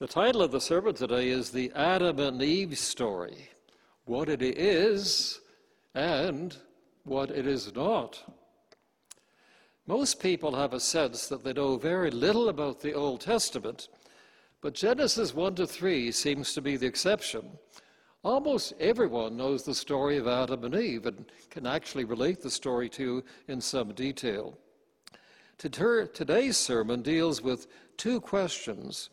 The 0.00 0.06
title 0.06 0.40
of 0.40 0.50
the 0.50 0.62
sermon 0.62 0.94
today 0.94 1.28
is 1.28 1.50
The 1.50 1.70
Adam 1.74 2.20
and 2.20 2.40
Eve 2.40 2.78
Story 2.78 3.50
What 4.06 4.30
it 4.30 4.40
is 4.40 5.42
and 5.94 6.56
what 7.04 7.30
it 7.30 7.46
is 7.46 7.74
not. 7.74 8.18
Most 9.86 10.18
people 10.18 10.56
have 10.56 10.72
a 10.72 10.80
sense 10.80 11.28
that 11.28 11.44
they 11.44 11.52
know 11.52 11.76
very 11.76 12.10
little 12.10 12.48
about 12.48 12.80
the 12.80 12.94
Old 12.94 13.20
Testament, 13.20 13.88
but 14.62 14.72
Genesis 14.72 15.34
1 15.34 15.56
to 15.56 15.66
3 15.66 16.10
seems 16.12 16.54
to 16.54 16.62
be 16.62 16.78
the 16.78 16.86
exception. 16.86 17.58
Almost 18.24 18.72
everyone 18.80 19.36
knows 19.36 19.64
the 19.64 19.74
story 19.74 20.16
of 20.16 20.26
Adam 20.26 20.64
and 20.64 20.76
Eve 20.76 21.04
and 21.04 21.30
can 21.50 21.66
actually 21.66 22.04
relate 22.04 22.40
the 22.40 22.50
story 22.50 22.88
to 22.88 23.22
in 23.48 23.60
some 23.60 23.92
detail. 23.92 24.56
Today's 25.58 26.56
sermon 26.56 27.02
deals 27.02 27.42
with 27.42 27.66
two 27.98 28.18
questions 28.22 29.10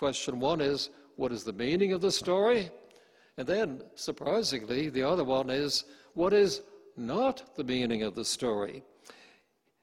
Question 0.00 0.40
one 0.40 0.62
is, 0.62 0.88
what 1.16 1.30
is 1.30 1.44
the 1.44 1.52
meaning 1.52 1.92
of 1.92 2.00
the 2.00 2.10
story? 2.10 2.70
And 3.36 3.46
then, 3.46 3.82
surprisingly, 3.96 4.88
the 4.88 5.02
other 5.02 5.24
one 5.24 5.50
is, 5.50 5.84
what 6.14 6.32
is 6.32 6.62
not 6.96 7.54
the 7.54 7.64
meaning 7.64 8.02
of 8.02 8.14
the 8.14 8.24
story? 8.24 8.82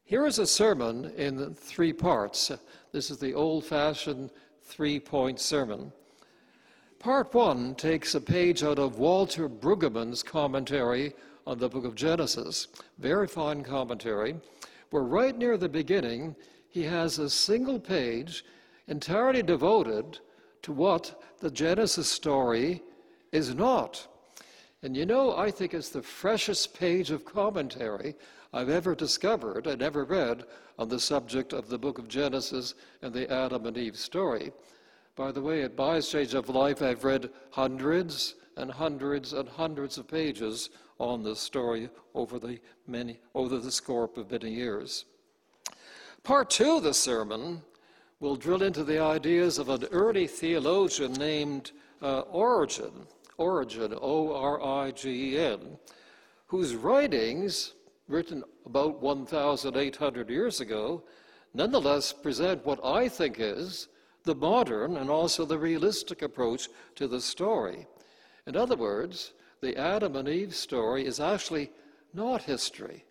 Here 0.06 0.26
is 0.26 0.40
a 0.40 0.48
sermon 0.48 1.14
in 1.18 1.54
three 1.54 1.94
parts. 1.94 2.52
This 2.92 3.12
is 3.12 3.20
the 3.20 3.36
old 3.36 3.64
fashioned 3.64 4.32
three 4.64 5.00
point 5.00 5.40
sermon. 5.40 5.94
Part 6.98 7.36
one 7.36 7.76
takes 7.76 8.16
a 8.16 8.20
page 8.20 8.64
out 8.64 8.80
of 8.80 8.98
Walter 8.98 9.48
Brueggemann's 9.48 10.24
commentary 10.24 11.14
on 11.46 11.60
the 11.60 11.70
book 11.70 11.86
of 11.86 11.94
Genesis. 11.94 12.70
Very 12.98 13.28
fine 13.28 13.64
commentary, 13.64 14.36
where 14.90 15.04
right 15.04 15.38
near 15.38 15.58
the 15.58 15.70
beginning, 15.70 16.36
he 16.70 16.82
has 16.82 17.20
a 17.20 17.30
single 17.30 17.80
page 17.80 18.44
entirely 18.88 19.44
devoted 19.44 20.20
to 20.62 20.72
what 20.72 21.22
the 21.40 21.52
Genesis 21.52 22.10
story 22.10 22.82
is 23.32 23.54
not. 23.54 24.08
And 24.84 24.96
you 24.96 25.06
know, 25.06 25.36
I 25.36 25.52
think 25.52 25.74
it's 25.74 25.90
the 25.90 26.02
freshest 26.02 26.78
page 26.78 27.12
of 27.12 27.26
commentary 27.26 28.16
I've 28.54 28.70
ever 28.70 28.96
discovered 28.96 29.68
and 29.68 29.82
ever 29.82 30.06
read 30.06 30.46
on 30.80 30.88
the 30.88 31.00
subject 31.00 31.54
of 31.54 31.68
the 31.68 31.78
book 31.78 31.98
of 31.98 32.08
Genesis 32.08 32.76
and 33.02 33.14
the 33.14 33.32
Adam 33.32 33.66
and 33.66 33.78
Eve 33.78 33.98
story. 33.98 34.52
By 35.16 35.32
the 35.32 35.42
way, 35.42 35.64
at 35.64 35.78
my 35.78 36.00
stage 36.00 36.36
of 36.36 36.50
life, 36.50 36.82
I've 36.82 37.04
read 37.04 37.32
hundreds 37.50 38.36
and 38.56 38.72
hundreds 38.72 39.34
and 39.34 39.50
hundreds 39.50 39.98
of 39.98 40.08
pages 40.08 40.70
on 41.00 41.24
this 41.24 41.40
story 41.40 41.90
over 42.14 42.40
the 42.40 42.60
many 42.88 43.20
over 43.36 43.58
the 43.58 43.72
scope 43.72 44.18
of 44.18 44.32
many 44.32 44.52
years. 44.52 45.06
Part 46.24 46.50
two 46.50 46.78
of 46.78 46.84
the 46.84 46.94
sermon 46.94 47.62
we'll 48.20 48.36
drill 48.36 48.64
into 48.64 48.84
the 48.84 49.00
ideas 49.00 49.60
of 49.60 49.70
an 49.70 49.84
early 49.92 50.28
theologian 50.28 51.14
named 51.14 51.72
uh, 52.02 52.22
Origen, 52.22 52.92
Origen, 53.38 53.94
O 54.02 54.34
R 54.34 54.64
I 54.64 54.92
G 54.92 55.34
E 55.34 55.40
N, 55.40 55.78
whose 56.48 56.76
writings, 56.76 57.74
written 58.08 58.44
about 58.66 59.02
1,800 59.02 60.30
years 60.30 60.62
ago, 60.62 61.04
nonetheless 61.54 62.14
present 62.14 62.66
what 62.66 62.84
I 62.84 63.10
think 63.10 63.38
is 63.40 63.90
the 64.24 64.36
modern 64.36 64.98
and 64.98 65.10
also 65.10 65.46
the 65.46 65.58
realistic 65.58 66.22
approach 66.22 66.70
to 66.96 67.08
the 67.08 67.22
story. 67.22 67.88
In 68.46 68.56
other 68.56 68.76
words, 68.76 69.34
the 69.62 69.78
Adam 69.78 70.16
and 70.16 70.28
Eve 70.28 70.56
story 70.56 71.06
is 71.06 71.20
actually 71.20 71.72
not 72.14 72.44
history. 72.44 73.06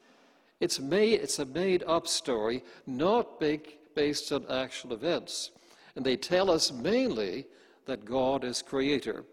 It's, 0.60 0.80
made, 0.80 1.20
it's 1.20 1.38
a 1.38 1.44
made 1.44 1.84
up 1.86 2.06
story, 2.06 2.62
not 2.86 3.38
big, 3.38 3.78
based 3.96 4.30
on 4.30 4.46
actual 4.48 4.92
events. 4.92 5.50
And 5.96 6.06
they 6.06 6.16
tell 6.16 6.48
us 6.50 6.70
mainly 6.70 7.46
that 7.86 8.04
God 8.04 8.44
is 8.44 8.62
creator. 8.62 9.24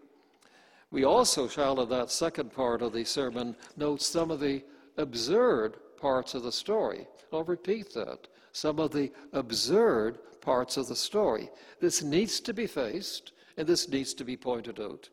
We 0.90 1.04
also 1.04 1.46
shall, 1.46 1.80
in 1.80 1.88
that 1.90 2.10
second 2.10 2.52
part 2.52 2.82
of 2.82 2.92
the 2.92 3.04
sermon, 3.04 3.54
note 3.76 4.02
some 4.02 4.32
of 4.32 4.40
the 4.40 4.64
absurd 4.96 5.76
parts 5.96 6.34
of 6.34 6.42
the 6.42 6.52
story. 6.52 7.06
I'll 7.32 7.44
repeat 7.44 7.92
that. 7.94 8.26
Some 8.52 8.78
of 8.78 8.90
the 8.90 9.12
absurd 9.32 10.18
parts 10.40 10.76
of 10.76 10.88
the 10.88 10.96
story. 10.96 11.50
This 11.80 12.02
needs 12.02 12.40
to 12.40 12.54
be 12.54 12.66
faced, 12.66 13.32
and 13.56 13.66
this 13.66 13.88
needs 13.88 14.14
to 14.14 14.24
be 14.24 14.36
pointed 14.36 14.80
out. 14.80 15.08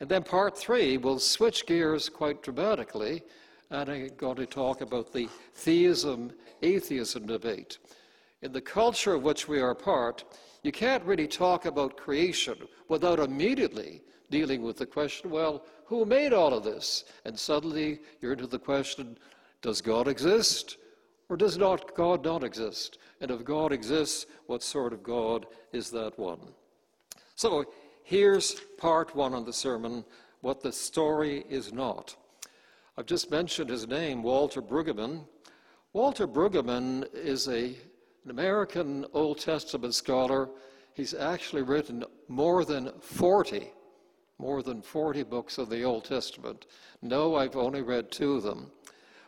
And 0.00 0.08
then 0.08 0.22
part 0.22 0.58
three, 0.58 0.98
we'll 0.98 1.18
switch 1.18 1.64
gears 1.64 2.08
quite 2.08 2.42
dramatically, 2.42 3.22
and 3.70 3.88
I'm 3.88 4.10
going 4.16 4.36
to 4.36 4.46
talk 4.46 4.80
about 4.80 5.12
the 5.12 5.28
theism 5.54 6.32
atheism 6.62 7.26
debate. 7.26 7.78
In 8.42 8.52
the 8.52 8.60
culture 8.60 9.14
of 9.14 9.22
which 9.22 9.48
we 9.48 9.60
are 9.60 9.74
part, 9.74 10.24
you 10.62 10.72
can't 10.72 11.04
really 11.04 11.28
talk 11.28 11.66
about 11.66 11.96
creation 11.96 12.56
without 12.88 13.18
immediately 13.18 14.02
dealing 14.30 14.62
with 14.62 14.76
the 14.76 14.86
question 14.86 15.30
well, 15.30 15.64
who 15.84 16.04
made 16.04 16.32
all 16.32 16.52
of 16.52 16.64
this? 16.64 17.04
And 17.24 17.38
suddenly 17.38 18.00
you're 18.20 18.32
into 18.32 18.46
the 18.46 18.58
question 18.58 19.18
does 19.62 19.80
God 19.80 20.08
exist 20.08 20.76
or 21.28 21.36
does 21.36 21.56
not 21.58 21.94
God 21.94 22.24
not 22.24 22.44
exist? 22.44 22.98
And 23.20 23.30
if 23.30 23.44
God 23.44 23.72
exists, 23.72 24.26
what 24.46 24.62
sort 24.62 24.92
of 24.92 25.02
God 25.02 25.46
is 25.72 25.90
that 25.90 26.18
one? 26.18 26.40
So 27.34 27.64
here's 28.04 28.60
part 28.78 29.14
one 29.14 29.34
of 29.34 29.46
the 29.46 29.52
sermon 29.52 30.04
what 30.40 30.62
the 30.62 30.72
story 30.72 31.44
is 31.48 31.72
not. 31.72 32.14
I've 32.98 33.04
just 33.04 33.30
mentioned 33.30 33.68
his 33.68 33.86
name, 33.86 34.22
Walter 34.22 34.62
Brueggemann. 34.62 35.26
Walter 35.92 36.26
Brueggemann 36.26 37.04
is 37.12 37.46
a, 37.46 37.76
an 38.24 38.30
American 38.30 39.04
Old 39.12 39.38
Testament 39.38 39.94
scholar. 39.94 40.48
He's 40.94 41.12
actually 41.12 41.60
written 41.60 42.04
more 42.28 42.64
than 42.64 42.90
40, 43.00 43.70
more 44.38 44.62
than 44.62 44.80
40 44.80 45.24
books 45.24 45.58
of 45.58 45.68
the 45.68 45.82
Old 45.82 46.06
Testament. 46.06 46.64
No, 47.02 47.34
I've 47.34 47.54
only 47.54 47.82
read 47.82 48.10
two 48.10 48.36
of 48.36 48.44
them. 48.44 48.70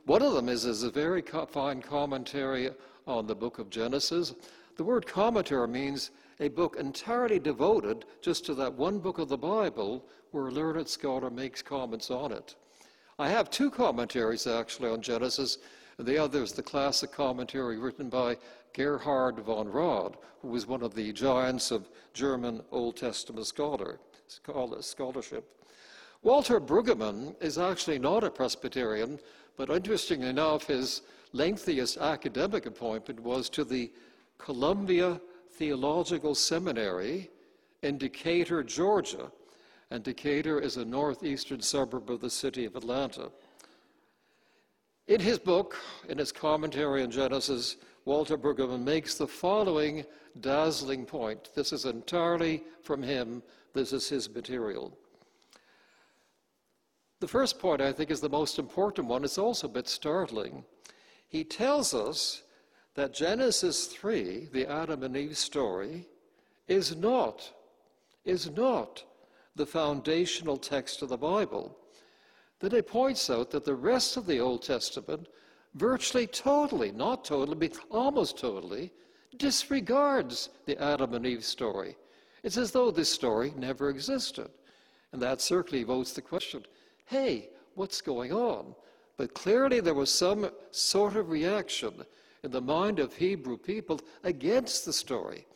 One 0.06 0.22
of 0.22 0.32
them 0.32 0.48
is, 0.48 0.64
is 0.64 0.82
a 0.82 0.90
very 0.90 1.20
fine 1.20 1.82
commentary 1.82 2.70
on 3.06 3.26
the 3.26 3.34
book 3.34 3.58
of 3.58 3.68
Genesis. 3.68 4.34
The 4.78 4.84
word 4.84 5.06
commentary 5.06 5.68
means 5.68 6.10
a 6.40 6.48
book 6.48 6.76
entirely 6.80 7.38
devoted 7.38 8.06
just 8.22 8.46
to 8.46 8.54
that 8.54 8.72
one 8.72 8.98
book 8.98 9.18
of 9.18 9.28
the 9.28 9.36
Bible 9.36 10.06
where 10.30 10.46
a 10.46 10.50
learned 10.50 10.88
scholar 10.88 11.28
makes 11.28 11.60
comments 11.60 12.10
on 12.10 12.32
it. 12.32 12.54
I 13.20 13.28
have 13.30 13.50
two 13.50 13.70
commentaries 13.70 14.46
actually 14.46 14.90
on 14.90 15.02
Genesis. 15.02 15.58
The 15.98 16.18
other 16.18 16.42
is 16.42 16.52
the 16.52 16.62
classic 16.62 17.10
commentary 17.10 17.76
written 17.76 18.08
by 18.08 18.36
Gerhard 18.72 19.40
von 19.40 19.68
Rad, 19.68 20.16
who 20.40 20.48
was 20.48 20.68
one 20.68 20.82
of 20.82 20.94
the 20.94 21.12
giants 21.12 21.72
of 21.72 21.88
German 22.14 22.62
Old 22.70 22.96
Testament 22.96 23.48
scholar, 23.48 23.98
scholarship. 24.80 25.64
Walter 26.22 26.60
Brueggemann 26.60 27.34
is 27.40 27.58
actually 27.58 27.98
not 27.98 28.22
a 28.22 28.30
Presbyterian, 28.30 29.18
but 29.56 29.68
interestingly 29.68 30.28
enough, 30.28 30.68
his 30.68 31.02
lengthiest 31.32 31.96
academic 31.98 32.66
appointment 32.66 33.18
was 33.18 33.48
to 33.50 33.64
the 33.64 33.90
Columbia 34.38 35.20
Theological 35.54 36.36
Seminary 36.36 37.30
in 37.82 37.98
Decatur, 37.98 38.62
Georgia. 38.62 39.32
And 39.90 40.02
Decatur 40.02 40.60
is 40.60 40.76
a 40.76 40.84
northeastern 40.84 41.60
suburb 41.60 42.10
of 42.10 42.20
the 42.20 42.30
city 42.30 42.64
of 42.64 42.76
Atlanta. 42.76 43.30
In 45.06 45.20
his 45.20 45.38
book, 45.38 45.76
in 46.08 46.18
his 46.18 46.32
commentary 46.32 47.02
on 47.02 47.10
Genesis, 47.10 47.76
Walter 48.04 48.36
Brueggemann 48.36 48.84
makes 48.84 49.14
the 49.14 49.26
following 49.26 50.04
dazzling 50.40 51.06
point. 51.06 51.50
This 51.54 51.72
is 51.72 51.86
entirely 51.86 52.62
from 52.82 53.02
him, 53.02 53.42
this 53.72 53.92
is 53.92 54.08
his 54.08 54.28
material. 54.28 54.96
The 57.20 57.28
first 57.28 57.58
point, 57.58 57.80
I 57.80 57.92
think, 57.92 58.10
is 58.10 58.20
the 58.20 58.28
most 58.28 58.58
important 58.58 59.08
one. 59.08 59.24
It's 59.24 59.38
also 59.38 59.66
a 59.66 59.70
bit 59.70 59.88
startling. 59.88 60.64
He 61.28 61.42
tells 61.42 61.94
us 61.94 62.42
that 62.94 63.14
Genesis 63.14 63.86
3, 63.86 64.50
the 64.52 64.70
Adam 64.70 65.02
and 65.02 65.16
Eve 65.16 65.36
story, 65.36 66.06
is 66.68 66.94
not, 66.94 67.50
is 68.24 68.50
not 68.50 69.04
the 69.58 69.66
foundational 69.66 70.56
text 70.56 71.02
of 71.02 71.10
the 71.10 71.18
Bible 71.18 71.76
then 72.60 72.74
it 72.74 72.86
points 72.86 73.30
out 73.30 73.50
that 73.50 73.64
the 73.64 73.74
rest 73.74 74.16
of 74.16 74.26
the 74.26 74.40
Old 74.40 74.62
Testament 74.62 75.28
virtually 75.74 76.26
totally, 76.26 76.90
not 76.90 77.24
totally, 77.24 77.68
but 77.68 77.78
almost 77.90 78.38
totally, 78.38 78.90
disregards 79.36 80.48
the 80.66 80.80
Adam 80.82 81.14
and 81.14 81.26
Eve 81.26 81.44
story. 81.44 81.96
It's 82.42 82.56
as 82.56 82.72
though 82.72 82.90
this 82.90 83.12
story 83.12 83.52
never 83.56 83.90
existed. 83.90 84.50
And 85.12 85.22
that 85.22 85.40
certainly 85.40 85.84
votes 85.84 86.12
the 86.12 86.22
question 86.22 86.64
hey, 87.06 87.48
what's 87.74 88.00
going 88.00 88.32
on? 88.32 88.74
But 89.16 89.34
clearly 89.34 89.80
there 89.80 89.94
was 89.94 90.12
some 90.12 90.50
sort 90.70 91.16
of 91.16 91.30
reaction 91.30 92.04
in 92.44 92.50
the 92.50 92.60
mind 92.60 92.98
of 92.98 93.14
Hebrew 93.14 93.56
people 93.56 94.00
against 94.24 94.84
the 94.84 94.92
story. 94.92 95.46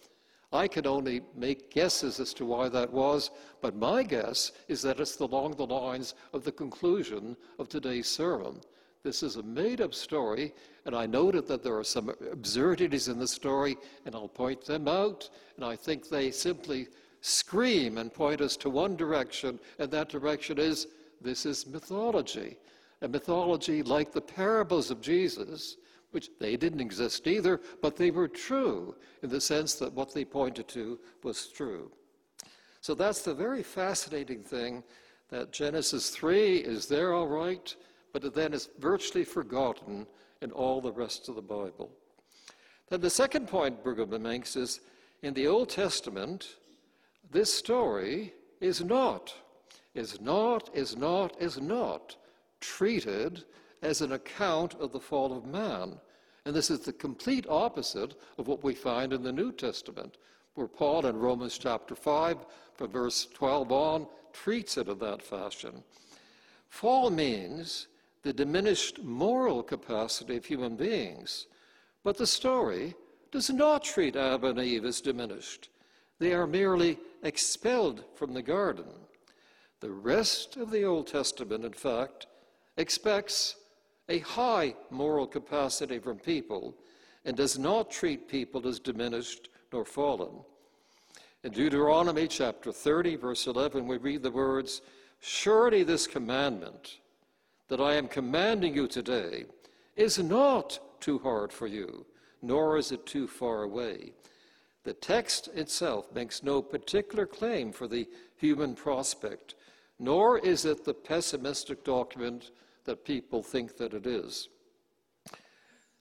I 0.52 0.69
can 0.69 0.87
only 0.87 1.22
make 1.34 1.70
guesses 1.70 2.20
as 2.20 2.34
to 2.34 2.44
why 2.44 2.69
that 2.69 2.93
was, 2.93 3.31
but 3.62 3.75
my 3.75 4.02
guess 4.02 4.52
is 4.69 4.82
that 4.82 5.00
it's 5.00 5.19
along 5.19 5.56
the 5.56 5.66
lines 5.66 6.14
of 6.32 6.44
the 6.44 6.52
conclusion 6.52 7.37
of 7.58 7.69
today's 7.69 8.06
sermon 8.08 8.60
This 9.02 9.22
is 9.22 9.37
a 9.37 9.43
made 9.43 9.81
up 9.81 9.94
story, 9.94 10.52
and 10.84 10.94
I 10.94 11.06
noted 11.06 11.49
that 11.49 11.62
there 11.62 11.76
are 11.76 11.84
some 11.84 12.10
absurdities 12.31 13.08
in 13.08 13.19
the 13.19 13.26
story, 13.26 13.76
and 14.04 14.14
I'll 14.14 14.28
point 14.28 14.64
them 14.64 14.87
out, 14.87 15.28
and 15.56 15.64
I 15.64 15.75
think 15.75 16.08
they 16.08 16.31
simply 16.31 16.87
scream 17.20 17.99
and 17.99 18.12
point 18.12 18.40
us 18.40 18.56
to 18.58 18.70
one 18.70 18.94
direction, 18.94 19.58
and 19.78 19.90
that 19.90 20.08
direction 20.08 20.58
is 20.58 20.87
this 21.20 21.46
is 21.46 21.66
mythology. 21.66 22.58
A 23.00 23.08
mythology 23.08 23.82
like 23.82 24.12
the 24.12 24.20
parables 24.20 24.90
of 24.90 25.00
Jesus, 25.00 25.76
which 26.12 26.31
they 26.38 26.56
didn't 26.56 26.81
exist 26.81 27.26
either, 27.26 27.61
but 27.81 27.97
they 27.97 28.11
were 28.11 28.29
true 28.29 28.94
in 29.23 29.29
the 29.29 29.41
sense 29.41 29.75
that 29.75 29.93
what 29.93 30.14
they 30.14 30.25
pointed 30.25 30.69
to 30.69 30.99
was 31.23 31.49
true. 31.49 31.91
So 32.81 32.94
that's 32.94 33.23
the 33.23 33.35
very 33.35 33.62
fascinating 33.62 34.43
thing 34.43 34.82
that 35.31 35.53
Genesis 35.53 36.11
3 36.11 36.59
is 36.59 36.87
there 36.87 37.12
all 37.12 37.29
right, 37.29 37.75
but 38.12 38.35
then 38.35 38.53
is 38.53 38.69
virtually 38.79 39.25
forgotten 39.25 40.06
in 40.43 40.50
all 40.53 40.81
the 40.81 40.93
rest 40.93 41.29
of 41.29 41.35
the 41.35 41.43
Bible. 41.43 41.91
Then 42.91 43.00
the 43.00 43.11
second 43.11 43.49
point 43.49 43.82
Brueggemann 43.82 44.20
makes 44.20 44.56
is 44.56 44.81
in 45.23 45.32
the 45.32 45.47
Old 45.47 45.70
Testament, 45.70 46.56
this 47.31 47.53
story 47.53 48.35
is 48.61 48.85
not, 48.85 49.32
is 49.94 50.20
not, 50.20 50.69
is 50.75 50.97
not, 50.97 51.41
is 51.41 51.61
not 51.61 52.17
treated 52.61 53.44
as 53.82 54.00
an 54.00 54.12
account 54.12 54.75
of 54.81 54.93
the 54.93 55.00
fall 55.00 55.37
of 55.37 55.44
man. 55.44 55.99
And 56.44 56.55
this 56.55 56.70
is 56.70 56.81
the 56.81 56.93
complete 56.93 57.46
opposite 57.49 58.14
of 58.38 58.49
what 58.49 58.64
we 58.64 58.75
find 58.75 59.12
in 59.12 59.23
the 59.23 59.32
New 59.32 59.52
Testament, 59.52 60.17
where 60.55 60.69
Paul 60.69 61.06
in 61.06 61.17
Romans 61.17 61.58
chapter 61.58 61.94
5, 61.94 62.38
from 62.75 62.90
verse 62.90 63.26
12 63.34 63.70
on, 63.73 64.06
treats 64.32 64.76
it 64.76 64.88
in 64.88 64.99
that 64.99 65.23
fashion. 65.23 65.82
Fall 66.69 67.11
means 67.11 67.88
the 68.23 68.32
diminished 68.32 69.02
moral 69.02 69.62
capacity 69.62 70.37
of 70.37 70.44
human 70.44 70.76
beings, 70.76 71.46
but 72.05 72.17
the 72.17 72.26
story 72.26 72.94
does 73.31 73.50
not 73.50 73.85
treat 73.85 74.17
Adam 74.17 74.44
and 74.44 74.58
Eve 74.61 74.85
as 74.85 75.00
diminished. 75.00 75.70
They 76.19 76.32
are 76.32 76.46
merely 76.46 76.99
expelled 77.23 78.05
from 78.14 78.32
the 78.32 78.43
garden. 78.43 78.87
The 79.81 79.90
rest 79.90 80.56
of 80.56 80.70
the 80.70 80.85
Old 80.85 81.08
Testament, 81.08 81.64
in 81.64 81.73
fact, 81.73 82.26
expects 82.76 83.56
a 84.12 84.19
high 84.19 84.75
moral 84.91 85.26
capacity 85.26 85.99
from 85.99 86.19
people 86.19 86.75
and 87.25 87.35
does 87.35 87.59
not 87.59 87.91
treat 87.91 88.29
people 88.29 88.69
as 88.69 88.79
diminished 88.79 89.49
nor 89.73 89.87
fallen. 89.87 90.44
In 91.44 91.53
Deuteronomy 91.53 92.29
chapter 92.29 92.73
30, 92.73 93.17
verse 93.17 93.47
11, 93.47 93.87
we 93.87 93.97
read 93.97 94.23
the 94.23 94.31
words 94.31 94.82
Surely 95.20 95.82
this 95.82 96.06
commandment 96.06 96.99
that 97.69 97.81
I 97.81 97.94
am 97.94 98.06
commanding 98.06 98.75
you 98.75 98.87
today 98.87 99.47
is 99.97 100.19
not 100.19 100.79
too 101.00 101.19
hard 101.20 101.50
for 101.50 101.67
you, 101.67 102.05
nor 102.43 102.76
is 102.76 102.93
it 102.93 103.06
too 103.06 103.26
far 103.26 103.62
away. 103.62 104.12
The 104.85 104.93
text 104.93 105.49
itself 105.55 106.12
makes 106.12 106.43
no 106.43 106.61
particular 106.61 107.25
claim 107.25 107.73
for 107.73 107.88
the 107.88 108.06
human 108.37 108.75
prospect, 108.75 109.55
nor 109.99 110.38
is 110.38 110.67
it 110.67 110.85
the 110.85 110.93
pessimistic 110.93 111.82
document 111.82 112.50
that 112.84 113.05
people 113.05 113.43
think 113.43 113.76
that 113.76 113.94
it 113.94 114.06
is. 114.06 114.49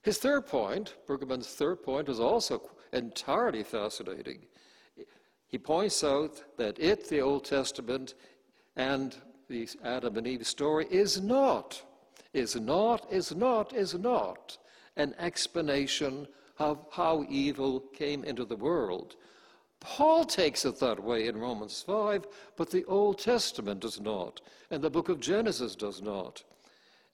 His 0.02 0.18
third 0.18 0.46
point, 0.46 0.94
Brueggemann's 1.06 1.48
third 1.48 1.82
point, 1.82 2.08
is 2.08 2.18
also 2.18 2.60
entirely 2.92 3.62
fascinating. 3.62 4.46
He 5.46 5.58
points 5.58 6.02
out 6.02 6.42
that 6.56 6.78
it, 6.78 7.08
the 7.08 7.20
Old 7.20 7.44
Testament, 7.44 8.14
and 8.74 9.16
the 9.48 9.68
Adam 9.84 10.16
and 10.16 10.26
Eve 10.26 10.46
story 10.46 10.86
is 10.90 11.20
not, 11.20 11.82
is 12.32 12.56
not, 12.56 13.12
is 13.12 13.34
not, 13.34 13.72
is 13.74 13.94
not 13.94 14.58
an 14.96 15.14
explanation 15.18 16.26
of 16.58 16.86
how 16.90 17.24
evil 17.28 17.80
came 17.92 18.24
into 18.24 18.44
the 18.44 18.56
world. 18.56 19.16
Paul 19.80 20.24
takes 20.24 20.64
it 20.64 20.78
that 20.80 21.02
way 21.02 21.26
in 21.26 21.36
Romans 21.36 21.82
5, 21.82 22.26
but 22.56 22.70
the 22.70 22.84
Old 22.84 23.18
Testament 23.18 23.80
does 23.80 24.00
not, 24.00 24.40
and 24.70 24.82
the 24.82 24.90
book 24.90 25.08
of 25.08 25.20
Genesis 25.20 25.74
does 25.74 26.00
not. 26.00 26.44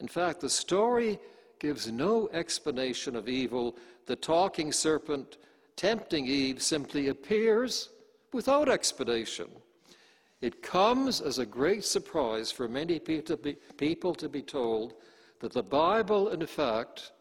In 0.00 0.08
fact, 0.08 0.40
the 0.40 0.50
story 0.50 1.18
gives 1.58 1.90
no 1.90 2.28
explanation 2.32 3.16
of 3.16 3.28
evil. 3.28 3.76
The 4.06 4.16
talking 4.16 4.72
serpent 4.72 5.38
tempting 5.76 6.26
Eve 6.26 6.62
simply 6.62 7.08
appears 7.08 7.90
without 8.32 8.68
explanation. 8.68 9.48
It 10.40 10.62
comes 10.62 11.20
as 11.20 11.38
a 11.38 11.46
great 11.46 11.84
surprise 11.84 12.52
for 12.52 12.68
many 12.68 13.00
people 13.00 14.14
to 14.14 14.28
be 14.28 14.42
told 14.42 14.94
that 15.40 15.52
the 15.52 15.62
Bible, 15.62 16.28
in 16.28 16.46
fact, 16.46 17.12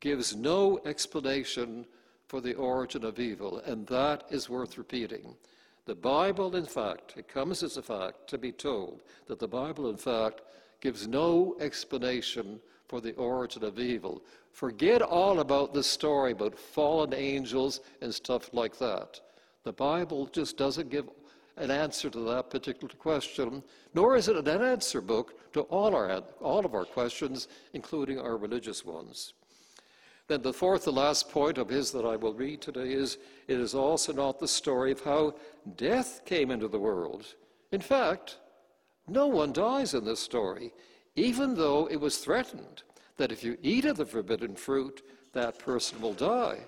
gives 0.00 0.34
no 0.34 0.80
explanation 0.84 1.86
for 2.26 2.40
the 2.40 2.54
origin 2.54 3.04
of 3.04 3.20
evil, 3.20 3.58
and 3.58 3.86
that 3.86 4.24
is 4.30 4.50
worth 4.50 4.78
repeating. 4.78 5.36
The 5.84 5.94
Bible, 5.94 6.56
in 6.56 6.66
fact, 6.66 7.14
it 7.16 7.28
comes 7.28 7.62
as 7.62 7.76
a 7.76 7.82
fact 7.82 8.26
to 8.30 8.38
be 8.38 8.50
told 8.50 9.02
that 9.28 9.38
the 9.38 9.46
Bible, 9.46 9.88
in 9.88 9.96
fact, 9.96 10.42
gives 10.80 11.06
no 11.06 11.56
explanation 11.60 12.60
for 12.86 13.00
the 13.00 13.14
origin 13.14 13.64
of 13.64 13.78
evil. 13.78 14.22
Forget 14.52 15.02
all 15.02 15.40
about 15.40 15.74
the 15.74 15.82
story 15.82 16.32
about 16.32 16.58
fallen 16.58 17.12
angels 17.12 17.80
and 18.00 18.14
stuff 18.14 18.52
like 18.52 18.78
that. 18.78 19.20
The 19.64 19.72
Bible 19.72 20.26
just 20.26 20.56
doesn't 20.56 20.90
give 20.90 21.08
an 21.56 21.70
answer 21.70 22.10
to 22.10 22.20
that 22.20 22.50
particular 22.50 22.94
question, 22.94 23.62
nor 23.94 24.16
is 24.16 24.28
it 24.28 24.36
an 24.36 24.62
answer 24.62 25.00
book 25.00 25.52
to 25.54 25.62
all, 25.62 25.94
our, 25.94 26.22
all 26.40 26.64
of 26.64 26.74
our 26.74 26.84
questions, 26.84 27.48
including 27.72 28.20
our 28.20 28.36
religious 28.36 28.84
ones. 28.84 29.32
Then 30.28 30.42
the 30.42 30.52
fourth 30.52 30.86
and 30.86 30.96
last 30.96 31.30
point 31.30 31.56
of 31.56 31.68
his 31.68 31.92
that 31.92 32.04
I 32.04 32.16
will 32.16 32.34
read 32.34 32.60
today 32.60 32.92
is 32.92 33.18
it 33.46 33.58
is 33.58 33.74
also 33.74 34.12
not 34.12 34.40
the 34.40 34.48
story 34.48 34.92
of 34.92 35.02
how 35.02 35.34
death 35.76 36.22
came 36.24 36.50
into 36.50 36.68
the 36.68 36.78
world. 36.78 37.34
In 37.72 37.80
fact, 37.80 38.38
no 39.08 39.26
one 39.26 39.52
dies 39.52 39.94
in 39.94 40.04
this 40.04 40.20
story, 40.20 40.72
even 41.14 41.54
though 41.54 41.88
it 41.90 42.00
was 42.00 42.18
threatened 42.18 42.82
that 43.16 43.32
if 43.32 43.42
you 43.42 43.56
eat 43.62 43.84
of 43.84 43.96
the 43.96 44.04
forbidden 44.04 44.54
fruit, 44.54 45.02
that 45.32 45.58
person 45.58 46.00
will 46.00 46.12
die. 46.12 46.58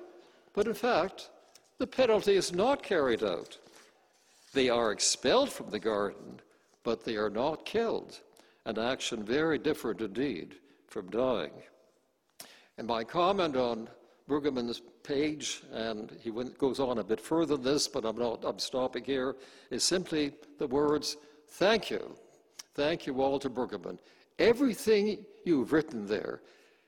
But 0.55 0.67
in 0.67 0.75
fact, 0.75 1.31
the 1.79 1.87
penalty 1.87 2.35
is 2.35 2.53
not 2.53 2.83
carried 2.83 3.23
out. 3.23 3.59
They 4.53 4.69
are 4.69 4.93
expelled 4.93 5.51
from 5.51 5.71
the 5.71 5.79
garden, 5.79 6.41
but 6.85 7.05
they 7.05 7.17
are 7.17 7.31
not 7.31 7.65
killed, 7.65 8.21
an 8.65 8.79
action 8.79 9.23
very 9.23 9.59
different 9.59 10.01
indeed 10.01 10.57
from 10.87 11.11
dying. 11.11 11.53
And 12.79 12.87
my 12.87 13.05
comment 13.05 13.57
on 13.57 13.89
Brueggemann's 14.29 14.83
page, 15.03 15.63
and 15.73 16.17
he 16.21 16.31
goes 16.59 16.81
on 16.81 16.99
a 16.99 17.05
bit 17.05 17.21
further 17.21 17.57
than 17.57 17.65
this, 17.65 17.89
but 17.89 18.05
I'm 18.05 18.17
not 18.17 18.45
I'm 18.45 18.59
stopping 18.59 19.05
here, 19.05 19.37
is 19.71 19.85
simply 19.85 20.33
the 20.59 20.67
words, 20.67 21.17
thank 21.49 21.91
you. 21.91 22.17
Thank 22.79 23.09
you, 23.09 23.13
Walter 23.13 23.51
Brueggemann. 23.51 23.99
Everything 24.39 25.27
you've 25.45 25.73
written 25.73 26.07
there 26.07 26.43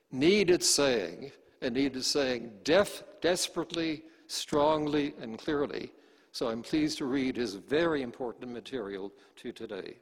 needed 0.09 0.63
saying, 0.63 1.33
and 1.61 1.75
needed 1.75 2.05
saying 2.05 2.49
def- 2.63 3.03
desperately, 3.19 4.03
strongly, 4.27 5.13
and 5.19 5.37
clearly. 5.37 5.91
So 6.31 6.47
I'm 6.47 6.61
pleased 6.61 6.99
to 6.99 7.05
read 7.05 7.35
his 7.35 7.55
very 7.55 8.03
important 8.03 8.53
material 8.53 9.11
to 9.35 9.51
today. 9.51 9.97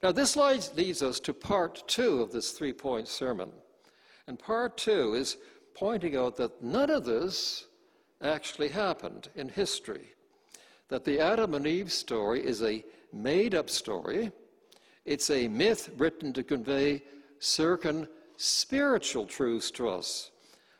Now, 0.00 0.12
this 0.12 0.36
leads 0.36 1.02
us 1.02 1.18
to 1.18 1.34
part 1.34 1.82
two 1.88 2.22
of 2.22 2.30
this 2.30 2.52
three 2.52 2.72
point 2.72 3.08
sermon. 3.08 3.50
And 4.28 4.38
part 4.38 4.76
two 4.76 5.14
is 5.14 5.38
pointing 5.74 6.14
out 6.14 6.36
that 6.36 6.62
none 6.62 6.90
of 6.90 7.04
this 7.04 7.66
actually 8.22 8.68
happened 8.68 9.28
in 9.34 9.48
history. 9.48 10.14
That 10.86 11.04
the 11.04 11.18
Adam 11.18 11.54
and 11.54 11.66
Eve 11.66 11.90
story 11.90 12.46
is 12.46 12.62
a 12.62 12.84
made 13.12 13.54
up 13.54 13.70
story, 13.70 14.32
it's 15.04 15.30
a 15.30 15.48
myth 15.48 15.90
written 15.96 16.32
to 16.32 16.42
convey 16.42 17.02
certain 17.38 18.06
spiritual 18.36 19.26
truths 19.26 19.70
to 19.72 19.88
us. 19.88 20.30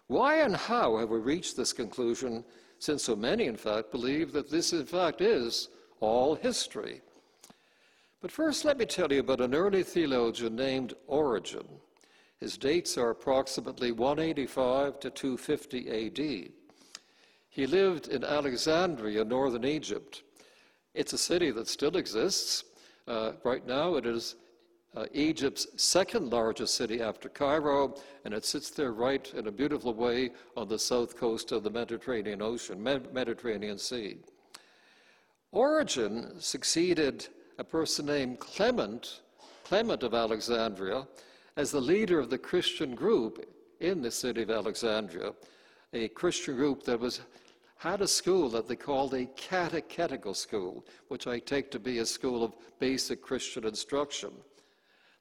Why 0.07 0.43
and 0.43 0.57
how 0.57 0.97
have 0.99 1.11
we 1.11 1.19
reached 1.19 1.57
this 1.57 1.73
conclusion 1.73 2.45
since 2.79 3.05
so 3.05 3.15
many, 3.15 3.47
in 3.47 3.57
fact, 3.57 3.93
believe 3.93 4.33
that 4.33 4.51
this, 4.51 4.73
in 4.73 4.87
fact, 4.87 5.21
is 5.21 5.69
all 6.01 6.35
history? 6.35 7.01
But 8.21 8.33
first, 8.33 8.65
let 8.65 8.79
me 8.79 8.87
tell 8.87 9.13
you 9.13 9.21
about 9.21 9.41
an 9.41 9.55
early 9.55 9.83
theologian 9.83 10.57
named 10.57 10.95
Origen. 11.07 11.67
His 12.39 12.57
dates 12.59 12.99
are 12.99 13.11
approximately 13.11 13.93
185 13.93 15.01
to 15.01 15.11
250 15.11 16.07
AD. 16.07 16.51
He 17.49 17.67
lived 17.67 18.09
in 18.09 18.25
Alexandria, 18.25 19.25
northern 19.25 19.65
Egypt. 19.65 20.23
It's 20.95 21.13
a 21.13 21.19
city 21.19 21.51
that 21.53 21.69
still 21.69 21.97
exists. 21.97 22.65
Uh, 23.07 23.33
right 23.45 23.67
now, 23.67 23.95
it 23.95 24.07
is 24.07 24.37
uh, 24.97 25.07
Egypt's 25.13 25.69
second 25.77 26.33
largest 26.33 26.75
city 26.75 27.01
after 27.01 27.29
Cairo, 27.29 27.95
and 28.25 28.35
it 28.35 28.45
sits 28.45 28.71
there 28.71 28.93
right 28.93 29.33
in 29.35 29.47
a 29.47 29.53
beautiful 29.53 29.95
way 29.95 30.31
on 30.57 30.69
the 30.69 30.79
south 30.79 31.17
coast 31.17 31.53
of 31.53 31.63
the 31.63 31.71
Mediterranean 31.71 32.43
Ocean, 32.43 32.83
Med- 32.83 33.13
Mediterranean 33.15 33.79
Sea. 33.79 34.17
Origen 35.53 36.41
succeeded 36.41 37.29
a 37.59 37.65
person 37.65 38.07
named 38.07 38.41
Clement, 38.41 39.21
Clement 39.65 40.03
of 40.03 40.15
Alexandria, 40.15 41.07
as 41.57 41.71
the 41.71 41.81
leader 41.81 42.19
of 42.19 42.31
the 42.31 42.39
Christian 42.39 42.95
group 42.97 43.45
in 43.79 44.03
the 44.03 44.11
city 44.11 44.43
of 44.43 44.51
Alexandria, 44.51 45.33
a 45.93 46.09
Christian 46.09 46.57
group 46.57 46.83
that 46.85 46.99
was 46.99 47.21
had 47.81 48.03
a 48.03 48.07
school 48.07 48.51
that 48.51 48.69
they 48.69 48.77
called 48.77 49.15
a 49.15 49.25
catechetical 49.25 50.35
school, 50.35 50.85
which 51.09 51.27
I 51.27 51.39
take 51.39 51.71
to 51.71 51.79
be 51.79 52.01
a 52.01 52.05
school 52.05 52.45
of 52.45 52.53
basic 52.79 53.23
Christian 53.23 53.65
instruction. 53.65 54.33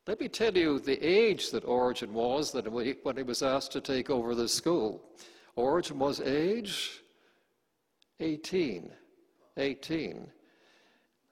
Let 0.05 0.19
me 0.19 0.27
tell 0.27 0.53
you 0.57 0.77
the 0.77 1.01
age 1.01 1.51
that 1.51 1.63
Origen 1.63 2.13
was 2.13 2.53
when 2.53 3.15
he 3.15 3.23
was 3.23 3.41
asked 3.41 3.71
to 3.71 3.79
take 3.79 4.09
over 4.09 4.35
this 4.35 4.53
school. 4.53 5.01
Origen 5.55 5.99
was 5.99 6.19
age 6.19 6.99
18. 8.19 8.91
18. 9.55 10.27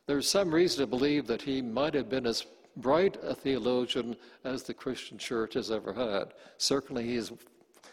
There's 0.05 0.29
some 0.29 0.49
reason 0.49 0.79
to 0.79 0.87
believe 0.87 1.27
that 1.27 1.41
he 1.41 1.61
might 1.61 1.93
have 1.93 2.07
been 2.07 2.25
as 2.25 2.45
bright 2.77 3.17
a 3.21 3.35
theologian 3.35 4.15
as 4.45 4.63
the 4.63 4.73
Christian 4.73 5.17
church 5.17 5.55
has 5.55 5.71
ever 5.71 5.91
had. 5.91 6.33
Certainly, 6.57 7.03
he 7.03 7.15
is, 7.15 7.33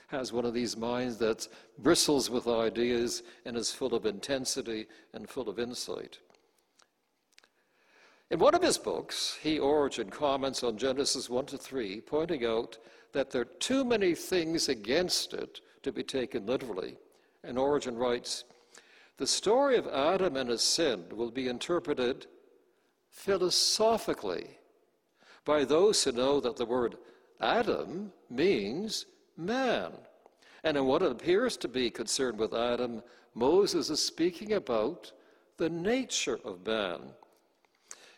has 0.08 0.32
one 0.32 0.44
of 0.44 0.54
these 0.54 0.76
minds 0.76 1.16
that 1.18 1.48
bristles 1.78 2.30
with 2.30 2.46
ideas 2.46 3.22
and 3.44 3.56
is 3.56 3.72
full 3.72 3.94
of 3.94 4.06
intensity 4.06 4.86
and 5.12 5.28
full 5.28 5.48
of 5.48 5.58
insight. 5.58 6.18
In 8.30 8.38
one 8.38 8.54
of 8.54 8.62
his 8.62 8.78
books, 8.78 9.38
he, 9.42 9.58
Origen, 9.58 10.10
comments 10.10 10.62
on 10.62 10.78
Genesis 10.78 11.28
1 11.28 11.46
to 11.46 11.58
3, 11.58 12.00
pointing 12.00 12.44
out 12.44 12.78
that 13.12 13.30
there 13.30 13.42
are 13.42 13.56
too 13.60 13.84
many 13.84 14.14
things 14.14 14.68
against 14.68 15.34
it 15.34 15.60
to 15.82 15.92
be 15.92 16.02
taken 16.02 16.46
literally. 16.46 16.96
And 17.42 17.58
Origen 17.58 17.96
writes, 17.96 18.44
the 19.16 19.26
story 19.26 19.76
of 19.76 19.86
Adam 19.86 20.36
and 20.36 20.50
his 20.50 20.62
sin 20.62 21.04
will 21.12 21.30
be 21.30 21.48
interpreted 21.48 22.26
philosophically 23.10 24.58
by 25.44 25.64
those 25.64 26.02
who 26.02 26.12
know 26.12 26.40
that 26.40 26.56
the 26.56 26.66
word 26.66 26.96
Adam 27.40 28.12
means 28.28 29.06
man. 29.36 29.92
And 30.62 30.76
in 30.76 30.86
what 30.86 31.02
appears 31.02 31.56
to 31.58 31.68
be 31.68 31.90
concerned 31.90 32.38
with 32.38 32.54
Adam, 32.54 33.02
Moses 33.34 33.90
is 33.90 34.04
speaking 34.04 34.52
about 34.52 35.12
the 35.56 35.68
nature 35.68 36.38
of 36.44 36.66
man. 36.66 37.00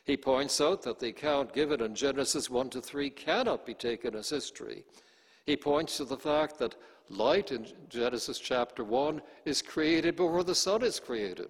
He 0.04 0.16
points 0.16 0.61
out 0.61 0.82
that 0.82 1.00
the 1.00 1.08
account 1.08 1.52
given 1.52 1.82
in 1.82 1.94
Genesis 1.94 2.49
1 2.49 2.70
to 2.70 2.80
3 2.80 3.11
cannot 3.11 3.66
be 3.66 3.75
taken 3.75 4.14
as 4.14 4.30
history. 4.30 4.85
He 5.44 5.56
points 5.56 5.96
to 5.96 6.04
the 6.04 6.16
fact 6.16 6.58
that 6.58 6.76
light 7.08 7.50
in 7.50 7.66
Genesis 7.88 8.38
chapter 8.38 8.85
1 8.85 9.20
is 9.44 9.62
created 9.62 10.14
before 10.14 10.44
the 10.44 10.54
sun 10.54 10.85
is 10.85 11.00
created. 11.00 11.49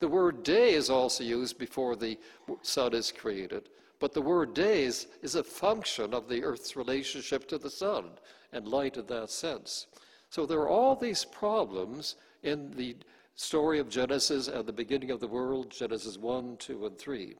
The 0.00 0.08
word 0.08 0.42
day 0.42 0.74
is 0.74 0.90
also 0.90 1.22
used 1.22 1.58
before 1.58 1.94
the 1.94 2.18
sun 2.62 2.94
is 2.94 3.12
created. 3.12 3.68
But 4.00 4.12
the 4.12 4.22
word 4.22 4.54
days 4.54 5.08
is 5.22 5.34
a 5.34 5.42
function 5.42 6.14
of 6.14 6.28
the 6.28 6.42
earth's 6.42 6.76
relationship 6.76 7.48
to 7.48 7.58
the 7.58 7.70
sun 7.70 8.10
and 8.52 8.66
light 8.66 8.96
in 8.96 9.06
that 9.06 9.30
sense. 9.30 9.86
So 10.30 10.46
there 10.46 10.60
are 10.60 10.68
all 10.68 10.94
these 10.94 11.24
problems 11.24 12.16
in 12.42 12.70
the 12.76 12.96
story 13.34 13.78
of 13.78 13.88
Genesis 13.88 14.48
and 14.48 14.66
the 14.66 14.72
beginning 14.72 15.10
of 15.10 15.20
the 15.20 15.28
world, 15.28 15.70
Genesis 15.70 16.18
1, 16.18 16.56
2, 16.58 16.86
and 16.86 16.98
3. 16.98 17.34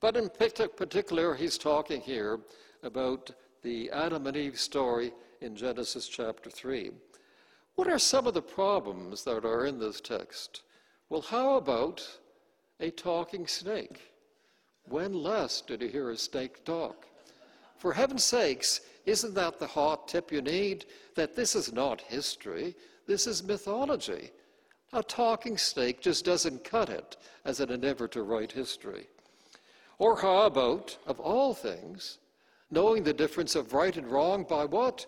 But 0.00 0.16
in 0.16 0.30
particular, 0.30 1.34
he's 1.34 1.58
talking 1.58 2.00
here 2.00 2.40
about 2.82 3.30
the 3.62 3.90
Adam 3.90 4.26
and 4.26 4.36
Eve 4.36 4.58
story 4.58 5.12
in 5.40 5.56
Genesis 5.56 6.08
chapter 6.08 6.50
3. 6.50 6.90
What 7.74 7.88
are 7.88 7.98
some 7.98 8.26
of 8.26 8.34
the 8.34 8.42
problems 8.42 9.24
that 9.24 9.44
are 9.44 9.66
in 9.66 9.78
this 9.78 10.00
text? 10.00 10.62
Well, 11.08 11.22
how 11.22 11.56
about 11.56 12.06
a 12.80 12.90
talking 12.90 13.46
snake? 13.46 14.12
When 14.88 15.12
last 15.12 15.66
did 15.66 15.82
you 15.82 15.88
hear 15.88 16.10
a 16.10 16.16
snake 16.16 16.64
talk? 16.64 17.06
For 17.76 17.92
heaven's 17.92 18.24
sakes, 18.24 18.80
isn't 19.08 19.34
that 19.34 19.58
the 19.58 19.66
hot 19.66 20.06
tip 20.06 20.30
you 20.30 20.42
need? 20.42 20.84
That 21.14 21.34
this 21.34 21.56
is 21.56 21.72
not 21.72 22.00
history, 22.02 22.76
this 23.06 23.26
is 23.26 23.42
mythology. 23.42 24.30
A 24.92 25.02
talking 25.02 25.56
snake 25.58 26.00
just 26.00 26.24
doesn't 26.24 26.64
cut 26.64 26.88
it 26.90 27.16
as 27.44 27.60
an 27.60 27.70
endeavor 27.70 28.06
to 28.08 28.22
write 28.22 28.52
history. 28.52 29.06
Or 29.98 30.16
how 30.16 30.42
about, 30.42 30.96
of 31.06 31.20
all 31.20 31.54
things, 31.54 32.18
knowing 32.70 33.02
the 33.02 33.12
difference 33.12 33.54
of 33.54 33.72
right 33.72 33.96
and 33.96 34.06
wrong 34.06 34.44
by 34.48 34.64
what? 34.64 35.06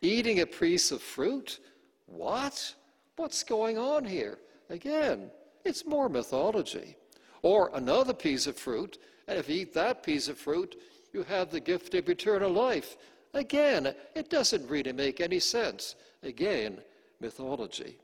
Eating 0.00 0.40
a 0.40 0.46
piece 0.46 0.92
of 0.92 1.02
fruit? 1.02 1.58
What? 2.06 2.74
What's 3.16 3.42
going 3.42 3.78
on 3.78 4.04
here? 4.04 4.38
Again, 4.70 5.30
it's 5.64 5.84
more 5.84 6.08
mythology. 6.08 6.96
Or 7.42 7.70
another 7.74 8.14
piece 8.14 8.46
of 8.46 8.56
fruit, 8.56 8.98
and 9.26 9.38
if 9.38 9.48
you 9.48 9.62
eat 9.62 9.74
that 9.74 10.02
piece 10.02 10.28
of 10.28 10.38
fruit, 10.38 10.76
you 11.12 11.24
have 11.24 11.50
the 11.50 11.60
gift 11.60 11.94
of 11.94 12.08
eternal 12.08 12.50
life. 12.50 12.96
Again, 13.34 13.94
it 14.14 14.28
doesn't 14.28 14.68
really 14.68 14.92
make 14.92 15.20
any 15.20 15.38
sense. 15.38 15.94
Again, 16.22 16.78
mythology. 17.20 17.96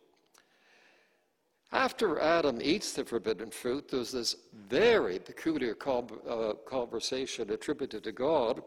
After 1.72 2.20
Adam 2.20 2.60
eats 2.62 2.92
the 2.92 3.04
forbidden 3.04 3.50
fruit, 3.50 3.88
there's 3.88 4.12
this 4.12 4.36
very 4.68 5.18
peculiar 5.18 5.74
com- 5.74 6.20
uh, 6.28 6.52
conversation 6.64 7.50
attributed 7.50 8.04
to 8.04 8.12
God, 8.12 8.62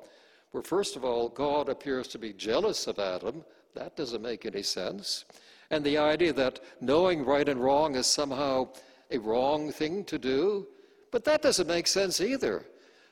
where 0.51 0.63
first 0.63 0.95
of 0.95 1.05
all, 1.05 1.29
God 1.29 1.69
appears 1.69 2.07
to 2.09 2.19
be 2.19 2.33
jealous 2.33 2.87
of 2.87 2.99
Adam. 2.99 3.45
That 3.73 3.95
doesn't 3.95 4.21
make 4.21 4.45
any 4.45 4.63
sense. 4.63 5.25
And 5.71 5.83
the 5.83 5.97
idea 5.97 6.33
that 6.33 6.59
knowing 6.81 7.23
right 7.23 7.47
and 7.47 7.63
wrong 7.63 7.95
is 7.95 8.07
somehow 8.07 8.69
a 9.11 9.17
wrong 9.17 9.71
thing 9.71 10.03
to 10.05 10.19
do, 10.19 10.67
but 11.11 11.23
that 11.23 11.41
doesn't 11.41 11.67
make 11.67 11.87
sense 11.87 12.19
either. 12.19 12.65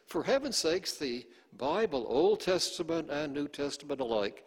For 0.05 0.23
heaven's 0.23 0.57
sakes, 0.57 0.97
the 0.97 1.25
Bible, 1.57 2.05
Old 2.07 2.39
Testament 2.39 3.09
and 3.09 3.33
New 3.33 3.47
Testament 3.47 3.99
alike, 3.99 4.45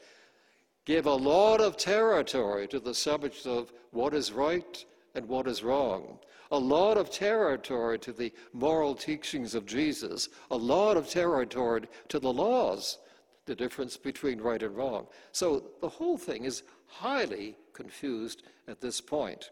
give 0.85 1.07
a 1.07 1.14
lot 1.14 1.61
of 1.61 1.76
territory 1.76 2.69
to 2.69 2.81
the 2.81 2.95
subject 2.95 3.47
of 3.47 3.73
what 3.90 4.14
is 4.14 4.33
right 4.33 4.85
and 5.14 5.26
what 5.29 5.47
is 5.47 5.62
wrong. 5.62 6.19
A 6.52 6.59
lot 6.59 6.97
of 6.97 7.11
territory 7.11 7.99
to 8.00 8.12
the 8.12 8.33
moral 8.52 8.95
teachings 8.95 9.55
of 9.55 9.67
Jesus. 9.67 10.29
A 10.50 10.57
lot 10.57 10.97
of 10.97 11.09
territory 11.09 11.83
to 12.09 12.19
the 12.19 12.33
laws, 12.33 12.99
the 13.47 13.55
difference 13.55 13.97
between 13.97 14.40
right 14.40 14.62
and 14.62 14.76
wrong. 14.76 15.07
So 15.33 15.64
the 15.81 15.88
whole 15.88 16.19
thing 16.19 16.45
is 16.45 16.62
highly 16.87 17.57
confused 17.73 18.43
at 18.67 18.81
this 18.81 19.00
point. 19.00 19.50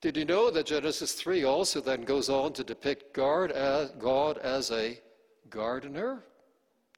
Did 0.00 0.16
you 0.16 0.24
know 0.24 0.50
that 0.50 0.66
Genesis 0.66 1.12
3 1.12 1.44
also 1.44 1.80
then 1.80 2.02
goes 2.02 2.28
on 2.28 2.52
to 2.54 2.64
depict 2.64 3.14
God 3.14 3.52
as, 3.52 4.70
a 4.72 5.00
gardener? 5.48 6.24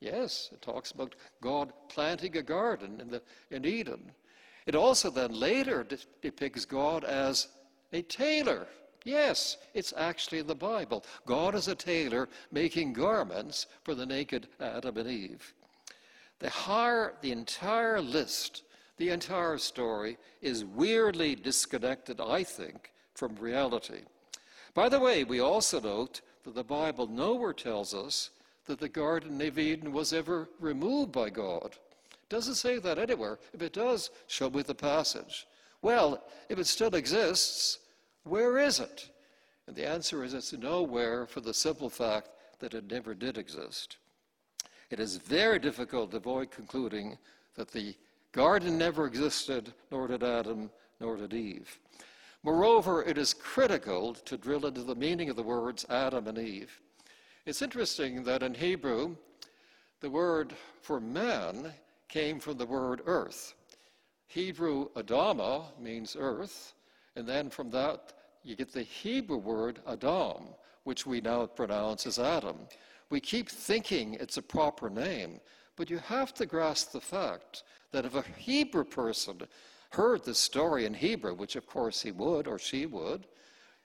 Yes, 0.04 0.50
it 0.52 0.61
talks 0.61 0.90
about 0.90 1.14
God 1.40 1.73
planting 1.88 2.37
a 2.37 2.42
garden 2.42 3.00
in, 3.00 3.08
the, 3.08 3.23
in 3.50 3.64
Eden. 3.64 4.12
It 4.66 4.75
also 4.75 5.08
then 5.08 5.32
later 5.32 5.82
de- 5.82 5.96
depicts 6.20 6.66
God 6.66 7.04
as 7.04 7.49
a 7.90 8.02
tailor. 8.02 8.66
Yes, 9.04 9.56
it's 9.73 9.94
actually 9.96 10.40
in 10.40 10.46
the 10.46 10.54
Bible. 10.54 11.06
God 11.25 11.54
is 11.54 11.68
a 11.68 11.75
tailor 11.75 12.28
making 12.52 12.92
garments 12.92 13.66
for 13.82 13.94
the 13.94 14.04
naked 14.04 14.46
Adam 14.61 14.99
and 14.99 15.08
Eve. 15.08 15.54
The, 16.38 16.50
higher, 16.50 17.14
the 17.23 17.32
entire 17.32 18.02
list, 18.02 18.62
the 18.99 19.08
entire 19.08 19.56
story 19.56 20.18
is 20.42 20.66
weirdly 20.66 21.34
disconnected, 21.34 22.20
I 22.20 22.44
think, 22.44 22.92
from 23.14 23.37
reality. 23.37 24.02
By 24.75 24.90
the 24.90 25.00
way, 25.00 25.25
we 25.25 25.40
also 25.40 25.80
note 25.80 26.20
that 26.42 26.54
the 26.54 26.64
Bible 26.64 27.06
nowhere 27.06 27.54
tells 27.54 27.94
us 27.94 28.28
that 28.66 28.80
the 28.80 28.88
Garden 28.88 29.40
of 29.40 29.59
Eden 29.59 29.92
was 29.92 30.12
ever 30.12 30.49
removed 30.59 31.12
by 31.12 31.30
God. 31.30 31.76
It 32.12 32.28
doesn't 32.28 32.54
say 32.54 32.78
that 32.78 32.99
anywhere. 32.99 33.38
If 33.52 33.62
it 33.62 33.73
does, 33.73 34.11
show 34.26 34.50
me 34.50 34.62
the 34.62 34.75
passage. 34.75 35.47
Well, 35.83 36.23
if 36.49 36.59
it 36.59 36.66
still 36.66 36.94
exists, 36.94 37.78
where 38.25 38.59
is 38.59 38.80
it? 38.80 39.11
And 39.66 39.76
the 39.76 39.87
answer 39.87 40.25
is 40.25 40.35
it's 40.35 40.52
nowhere 40.52 41.26
for 41.26 41.40
the 41.40 41.54
simple 41.54 41.90
fact 41.90 42.30
that 42.61 42.75
it 42.75 42.90
never 42.90 43.14
did 43.14 43.38
exist. 43.38 43.99
It 44.90 45.00
is 45.00 45.16
very 45.16 45.59
difficult 45.59 46.11
to 46.11 46.18
avoid 46.18 46.50
concluding 46.50 47.18
that 47.56 47.71
the 47.71 47.94
garden 48.33 48.78
never 48.78 49.06
existed, 49.06 49.73
nor 49.90 50.09
did 50.09 50.23
Adam, 50.23 50.71
nor 51.00 51.16
did 51.16 51.35
Eve. 51.35 51.78
Moreover, 52.42 53.02
it 53.02 53.16
is 53.16 53.33
critical 53.33 54.14
to 54.14 54.37
drill 54.37 54.66
into 54.66 54.83
the 54.83 54.94
meaning 54.94 55.30
of 55.30 55.37
the 55.37 55.42
words 55.42 55.87
Adam 55.88 56.28
and 56.28 56.38
Eve. 56.38 56.80
It's 57.46 57.60
interesting 57.60 58.24
that 58.24 58.42
in 58.42 58.54
Hebrew, 58.54 59.16
the 60.00 60.08
word 60.08 60.54
for 60.80 60.98
man 60.98 61.74
came 62.08 62.40
from 62.40 62.56
the 62.56 62.64
word 62.64 63.02
earth. 63.04 63.52
Hebrew 64.28 64.88
Adama 64.92 65.64
means 65.78 66.16
earth, 66.18 66.72
and 67.16 67.28
then 67.28 67.50
from 67.50 67.68
that 67.70 68.14
you 68.44 68.56
get 68.56 68.72
the 68.72 68.82
Hebrew 68.82 69.36
word 69.36 69.80
Adam, 69.86 70.54
which 70.84 71.04
we 71.04 71.20
now 71.20 71.44
pronounce 71.44 72.06
as 72.06 72.18
Adam. 72.18 72.56
We 73.10 73.20
keep 73.20 73.50
thinking 73.50 74.14
it's 74.14 74.38
a 74.38 74.42
proper 74.42 74.88
name, 74.88 75.38
but 75.76 75.90
you 75.90 75.98
have 75.98 76.32
to 76.34 76.46
grasp 76.46 76.92
the 76.92 77.00
fact 77.00 77.62
that 77.92 78.06
if 78.06 78.14
a 78.14 78.24
Hebrew 78.38 78.84
person 78.84 79.42
heard 79.90 80.24
the 80.24 80.34
story 80.34 80.86
in 80.86 80.94
Hebrew, 80.94 81.34
which 81.34 81.56
of 81.56 81.66
course 81.66 82.00
he 82.00 82.10
would 82.10 82.48
or 82.48 82.58
she 82.58 82.86
would, 82.86 83.26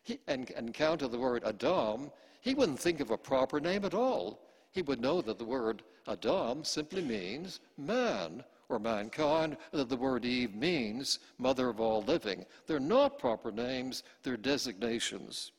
he, 0.04 0.20
and 0.28 0.50
encounter 0.52 1.08
the 1.08 1.20
word 1.20 1.44
Adam, 1.46 2.12
he 2.42 2.54
wouldn't 2.54 2.80
think 2.80 3.00
of 3.00 3.12
a 3.12 3.18
proper 3.18 3.60
name 3.60 3.86
at 3.86 3.94
all. 3.94 4.40
he 4.72 4.82
would 4.84 5.02
know 5.02 5.22
that 5.22 5.38
the 5.38 5.46
word 5.46 5.84
Adam 6.08 6.64
simply 6.64 7.02
means 7.02 7.60
man 7.78 8.44
or 8.70 8.80
mankind, 8.80 9.58
that 9.72 9.90
the 9.90 9.98
word 9.98 10.26
Eve 10.26 10.56
means 10.56 11.20
mother 11.40 11.70
of 11.70 11.80
all 11.80 12.04
living. 12.04 12.46
They're 12.68 12.80
not 12.80 13.18
proper 13.18 13.52
names, 13.52 14.04
they're 14.22 14.38
designations. 14.38 15.52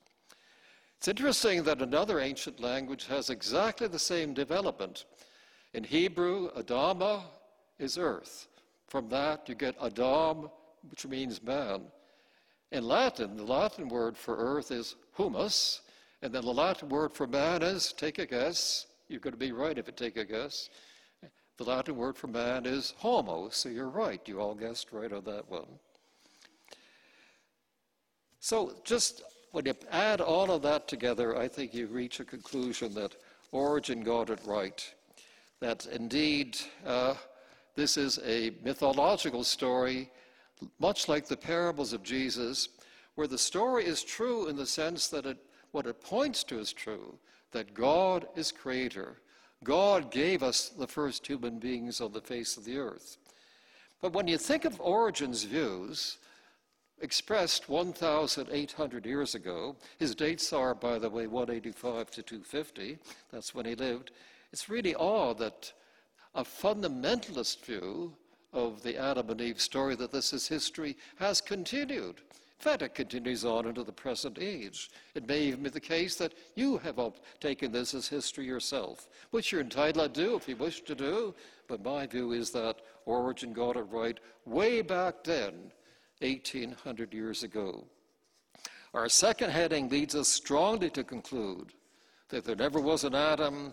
It's 0.96 1.08
interesting 1.08 1.64
that 1.64 1.82
another 1.82 2.20
ancient 2.20 2.60
language 2.60 3.06
has 3.06 3.30
exactly 3.30 3.88
the 3.88 3.98
same 3.98 4.32
development. 4.32 5.06
In 5.74 5.82
Hebrew, 5.82 6.50
Adama 6.52 7.22
is 7.78 7.98
earth. 7.98 8.46
From 8.86 9.08
that, 9.08 9.48
you 9.48 9.54
get 9.54 9.76
Adam, 9.82 10.50
which 10.88 11.06
means 11.06 11.42
man. 11.42 11.82
In 12.72 12.84
Latin, 12.84 13.36
the 13.36 13.44
Latin 13.44 13.88
word 13.88 14.16
for 14.16 14.36
earth 14.36 14.70
is 14.70 14.94
humus, 15.16 15.80
and 16.22 16.32
then 16.32 16.44
the 16.44 16.52
Latin 16.52 16.88
word 16.88 17.12
for 17.12 17.26
man 17.26 17.62
is, 17.62 17.92
take 17.92 18.18
a 18.18 18.26
guess, 18.26 18.86
you're 19.08 19.20
going 19.20 19.32
to 19.32 19.38
be 19.38 19.52
right 19.52 19.76
if 19.76 19.86
you 19.88 19.92
take 19.92 20.16
a 20.16 20.24
guess. 20.24 20.70
The 21.56 21.64
Latin 21.64 21.96
word 21.96 22.16
for 22.16 22.28
man 22.28 22.64
is 22.64 22.94
homo, 22.96 23.48
so 23.50 23.68
you're 23.68 23.88
right. 23.88 24.20
You 24.26 24.40
all 24.40 24.54
guessed 24.54 24.92
right 24.92 25.12
on 25.12 25.24
that 25.24 25.50
one. 25.50 25.66
So 28.38 28.76
just 28.84 29.22
when 29.52 29.66
you 29.66 29.74
add 29.90 30.20
all 30.20 30.50
of 30.50 30.62
that 30.62 30.86
together, 30.86 31.36
I 31.36 31.48
think 31.48 31.74
you 31.74 31.88
reach 31.88 32.20
a 32.20 32.24
conclusion 32.24 32.94
that 32.94 33.16
Origen 33.52 34.02
got 34.02 34.30
it 34.30 34.40
right. 34.46 34.94
That 35.60 35.86
indeed, 35.86 36.56
uh, 36.86 37.14
this 37.74 37.96
is 37.96 38.20
a 38.24 38.52
mythological 38.62 39.44
story, 39.44 40.08
much 40.78 41.08
like 41.08 41.26
the 41.26 41.36
parables 41.36 41.92
of 41.92 42.02
Jesus, 42.02 42.68
where 43.14 43.26
the 43.26 43.38
story 43.38 43.84
is 43.84 44.02
true 44.02 44.48
in 44.48 44.56
the 44.56 44.66
sense 44.66 45.08
that 45.08 45.26
it, 45.26 45.38
what 45.72 45.86
it 45.86 46.00
points 46.00 46.44
to 46.44 46.58
is 46.58 46.72
true, 46.72 47.18
that 47.52 47.74
God 47.74 48.26
is 48.36 48.52
creator. 48.52 49.16
God 49.64 50.10
gave 50.10 50.42
us 50.42 50.70
the 50.70 50.86
first 50.86 51.26
human 51.26 51.58
beings 51.58 52.00
on 52.00 52.12
the 52.12 52.20
face 52.20 52.56
of 52.56 52.64
the 52.64 52.78
earth. 52.78 53.18
But 54.00 54.12
when 54.12 54.26
you 54.26 54.38
think 54.38 54.64
of 54.64 54.80
Origen's 54.80 55.44
views, 55.44 56.18
expressed 57.00 57.68
1,800 57.68 59.06
years 59.06 59.34
ago, 59.34 59.76
his 59.98 60.14
dates 60.14 60.52
are, 60.52 60.74
by 60.74 60.98
the 60.98 61.10
way, 61.10 61.26
185 61.26 62.10
to 62.10 62.22
250, 62.22 62.98
that's 63.30 63.54
when 63.54 63.66
he 63.66 63.74
lived, 63.74 64.10
it's 64.52 64.68
really 64.68 64.94
odd 64.94 65.38
that 65.38 65.72
a 66.34 66.44
fundamentalist 66.44 67.64
view 67.64 68.14
of 68.52 68.82
the 68.82 68.96
Adam 68.96 69.30
and 69.30 69.40
Eve 69.40 69.60
story, 69.60 69.94
that 69.96 70.12
this 70.12 70.32
is 70.32 70.48
history, 70.48 70.96
has 71.16 71.40
continued. 71.40 72.16
In 72.60 72.64
fact, 72.64 72.82
it 72.82 72.94
continues 72.94 73.44
on 73.44 73.66
into 73.66 73.82
the 73.84 73.92
present 73.92 74.38
age. 74.38 74.90
It 75.14 75.26
may 75.26 75.40
even 75.44 75.62
be 75.62 75.70
the 75.70 75.80
case 75.80 76.16
that 76.16 76.34
you 76.56 76.76
have 76.78 76.98
taken 77.40 77.72
this 77.72 77.94
as 77.94 78.06
history 78.06 78.44
yourself, 78.44 79.08
which 79.30 79.50
you're 79.50 79.62
entitled 79.62 80.12
to 80.12 80.22
do 80.22 80.36
if 80.36 80.46
you 80.46 80.56
wish 80.56 80.82
to 80.82 80.94
do. 80.94 81.34
But 81.68 81.82
my 81.82 82.06
view 82.06 82.32
is 82.32 82.50
that 82.50 82.80
Origen 83.06 83.54
got 83.54 83.76
it 83.76 83.86
right 83.90 84.18
way 84.44 84.82
back 84.82 85.24
then, 85.24 85.72
1800 86.20 87.14
years 87.14 87.42
ago. 87.44 87.86
Our 88.92 89.08
second 89.08 89.50
heading 89.50 89.88
leads 89.88 90.14
us 90.14 90.28
strongly 90.28 90.90
to 90.90 91.04
conclude 91.04 91.72
that 92.28 92.44
there 92.44 92.56
never 92.56 92.80
was 92.80 93.04
an 93.04 93.14
Adam, 93.14 93.72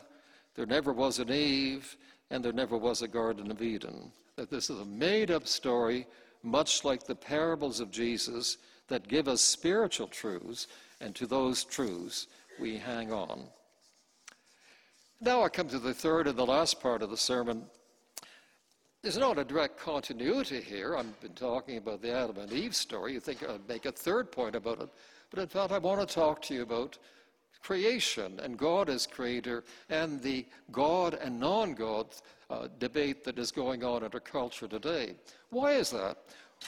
there 0.55 0.65
never 0.65 0.93
was 0.93 1.19
an 1.19 1.31
Eve, 1.31 1.97
and 2.29 2.43
there 2.43 2.53
never 2.53 2.77
was 2.77 3.01
a 3.01 3.07
Garden 3.07 3.51
of 3.51 3.61
Eden. 3.61 4.11
That 4.35 4.49
this 4.49 4.69
is 4.69 4.79
a 4.79 4.85
made 4.85 5.31
up 5.31 5.47
story, 5.47 6.05
much 6.43 6.83
like 6.83 7.03
the 7.03 7.15
parables 7.15 7.79
of 7.79 7.91
Jesus 7.91 8.57
that 8.87 9.07
give 9.07 9.27
us 9.27 9.41
spiritual 9.41 10.07
truths, 10.07 10.67
and 11.01 11.15
to 11.15 11.27
those 11.27 11.63
truths 11.63 12.27
we 12.59 12.77
hang 12.77 13.11
on. 13.11 13.43
Now 15.19 15.43
I 15.43 15.49
come 15.49 15.67
to 15.69 15.79
the 15.79 15.93
third 15.93 16.27
and 16.27 16.37
the 16.37 16.45
last 16.45 16.79
part 16.79 17.01
of 17.01 17.09
the 17.09 17.17
sermon. 17.17 17.65
There's 19.01 19.17
not 19.17 19.39
a 19.39 19.43
direct 19.43 19.79
continuity 19.79 20.61
here. 20.61 20.95
I've 20.95 21.19
been 21.21 21.33
talking 21.33 21.77
about 21.77 22.01
the 22.01 22.11
Adam 22.11 22.37
and 22.37 22.51
Eve 22.51 22.75
story. 22.75 23.13
You 23.13 23.19
think 23.19 23.43
I'd 23.43 23.67
make 23.67 23.85
a 23.85 23.91
third 23.91 24.31
point 24.31 24.55
about 24.55 24.81
it. 24.81 24.89
But 25.29 25.39
in 25.39 25.47
fact, 25.47 25.71
I 25.71 25.77
want 25.77 26.07
to 26.07 26.13
talk 26.13 26.41
to 26.43 26.53
you 26.53 26.61
about 26.61 26.97
creation 27.61 28.39
and 28.41 28.57
God 28.57 28.89
as 28.89 29.07
creator 29.07 29.63
and 29.89 30.21
the 30.21 30.45
God 30.71 31.13
and 31.15 31.39
non 31.39 31.73
God 31.73 32.07
uh, 32.49 32.67
debate 32.79 33.23
that 33.23 33.39
is 33.39 33.51
going 33.51 33.83
on 33.83 34.03
in 34.03 34.11
our 34.13 34.19
culture 34.19 34.67
today. 34.67 35.15
Why 35.49 35.73
is 35.73 35.89
that? 35.91 36.17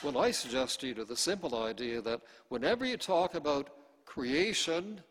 Well, 0.03 0.17
I 0.17 0.31
suggest 0.31 0.81
to 0.81 0.87
you 0.87 0.93
the 0.93 1.15
simple 1.15 1.63
idea 1.63 2.01
that 2.01 2.21
whenever 2.49 2.85
you 2.85 2.97
talk 2.97 3.35
about 3.35 3.69
creation 4.05 5.01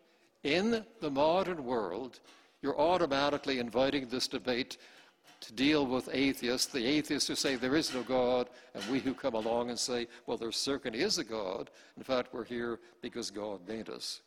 in 0.45 0.85
the 1.01 1.11
modern 1.11 1.65
world, 1.65 2.21
you're 2.63 2.79
automatically 2.79 3.59
inviting 3.59 4.09
this 4.09 4.29
debate 4.29 4.79
to 5.41 5.53
deal 5.53 5.87
with 5.87 6.09
atheists, 6.13 6.67
the 6.73 6.85
atheists 6.85 7.29
who 7.29 7.35
say 7.35 7.55
there 7.55 7.77
is 7.77 7.95
no 7.95 8.03
God, 8.03 8.49
and 8.75 8.85
we 8.87 8.99
who 8.99 9.15
come 9.15 9.35
along 9.35 9.71
and 9.71 9.79
say, 9.79 10.09
well, 10.27 10.37
there 10.37 10.51
certainly 10.51 11.01
is 11.01 11.19
a 11.19 11.25
God. 11.25 11.71
In 11.97 12.03
fact, 12.03 12.35
we're 12.35 12.45
here 12.45 12.81
because 13.03 13.31
God 13.31 13.61
made 13.69 13.89
us. 13.89 14.21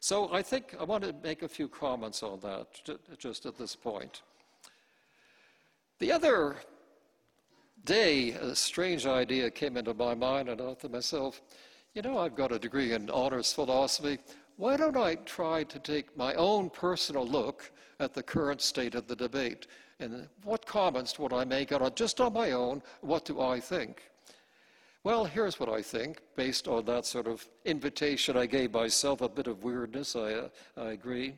So 0.00 0.32
I 0.32 0.42
think 0.42 0.74
I 0.78 0.84
want 0.84 1.04
to 1.04 1.14
make 1.22 1.42
a 1.42 1.48
few 1.48 1.68
comments 1.68 2.22
on 2.22 2.40
that 2.40 2.66
just 3.18 3.46
at 3.46 3.56
this 3.56 3.74
point. 3.74 4.22
The 5.98 6.12
other 6.12 6.56
day, 7.84 8.30
a 8.32 8.54
strange 8.54 9.06
idea 9.06 9.50
came 9.50 9.76
into 9.76 9.94
my 9.94 10.14
mind, 10.14 10.48
and 10.48 10.60
I 10.60 10.64
thought 10.64 10.80
to 10.80 10.88
myself, 10.88 11.40
you 11.94 12.02
know, 12.02 12.18
I've 12.18 12.34
got 12.34 12.52
a 12.52 12.58
degree 12.58 12.92
in 12.92 13.08
honors 13.10 13.52
philosophy. 13.52 14.18
Why 14.56 14.76
don't 14.76 14.96
I 14.96 15.14
try 15.14 15.64
to 15.64 15.78
take 15.78 16.16
my 16.16 16.34
own 16.34 16.70
personal 16.70 17.26
look 17.26 17.70
at 18.00 18.12
the 18.12 18.22
current 18.22 18.60
state 18.60 18.94
of 18.94 19.06
the 19.06 19.16
debate? 19.16 19.66
And 19.98 20.28
what 20.44 20.66
comments 20.66 21.18
would 21.18 21.32
I 21.32 21.44
make 21.44 21.72
on 21.72 21.82
it 21.82 21.96
just 21.96 22.20
on 22.20 22.34
my 22.34 22.52
own? 22.52 22.82
What 23.00 23.24
do 23.24 23.40
I 23.40 23.60
think? 23.60 24.02
Well, 25.06 25.24
here's 25.24 25.60
what 25.60 25.68
I 25.68 25.82
think, 25.82 26.20
based 26.34 26.66
on 26.66 26.84
that 26.86 27.06
sort 27.06 27.28
of 27.28 27.46
invitation 27.64 28.36
I 28.36 28.46
gave 28.46 28.72
myself, 28.72 29.20
a 29.20 29.28
bit 29.28 29.46
of 29.46 29.62
weirdness, 29.62 30.16
I, 30.16 30.32
uh, 30.32 30.48
I 30.76 30.90
agree. 30.90 31.36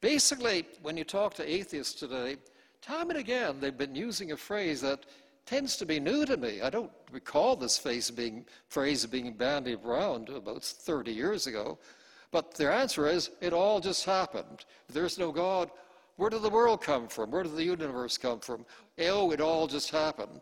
Basically, 0.00 0.66
when 0.82 0.96
you 0.96 1.04
talk 1.04 1.34
to 1.34 1.48
atheists 1.48 1.94
today, 2.00 2.38
time 2.82 3.10
and 3.10 3.18
again 3.20 3.58
they've 3.60 3.78
been 3.78 3.94
using 3.94 4.32
a 4.32 4.36
phrase 4.36 4.80
that 4.80 5.06
tends 5.46 5.76
to 5.76 5.86
be 5.86 6.00
new 6.00 6.26
to 6.26 6.36
me. 6.36 6.60
I 6.60 6.70
don't 6.70 6.90
recall 7.12 7.54
this 7.54 7.78
phrase 7.78 8.10
being, 8.10 8.44
phrase 8.66 9.06
being 9.06 9.32
bandied 9.32 9.78
around 9.84 10.28
about 10.28 10.64
30 10.64 11.12
years 11.12 11.46
ago. 11.46 11.78
But 12.32 12.54
their 12.54 12.72
answer 12.72 13.06
is, 13.06 13.30
it 13.40 13.52
all 13.52 13.78
just 13.78 14.06
happened. 14.06 14.64
If 14.88 14.94
there's 14.96 15.20
no 15.20 15.30
God, 15.30 15.70
where 16.16 16.30
did 16.30 16.42
the 16.42 16.50
world 16.50 16.82
come 16.82 17.06
from? 17.06 17.30
Where 17.30 17.44
did 17.44 17.54
the 17.54 17.62
universe 17.62 18.18
come 18.18 18.40
from? 18.40 18.66
Oh, 18.98 19.30
it 19.30 19.40
all 19.40 19.68
just 19.68 19.90
happened. 19.90 20.40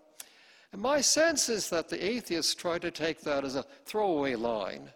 And 0.77 0.83
my 0.83 1.01
sense 1.01 1.49
is 1.49 1.71
that 1.71 1.89
the 1.89 2.05
atheists 2.05 2.55
try 2.55 2.79
to 2.81 2.91
take 2.91 3.23
that 3.23 3.47
as 3.47 3.57
a 3.57 3.65
throwaway 3.87 4.35
line. 4.35 4.91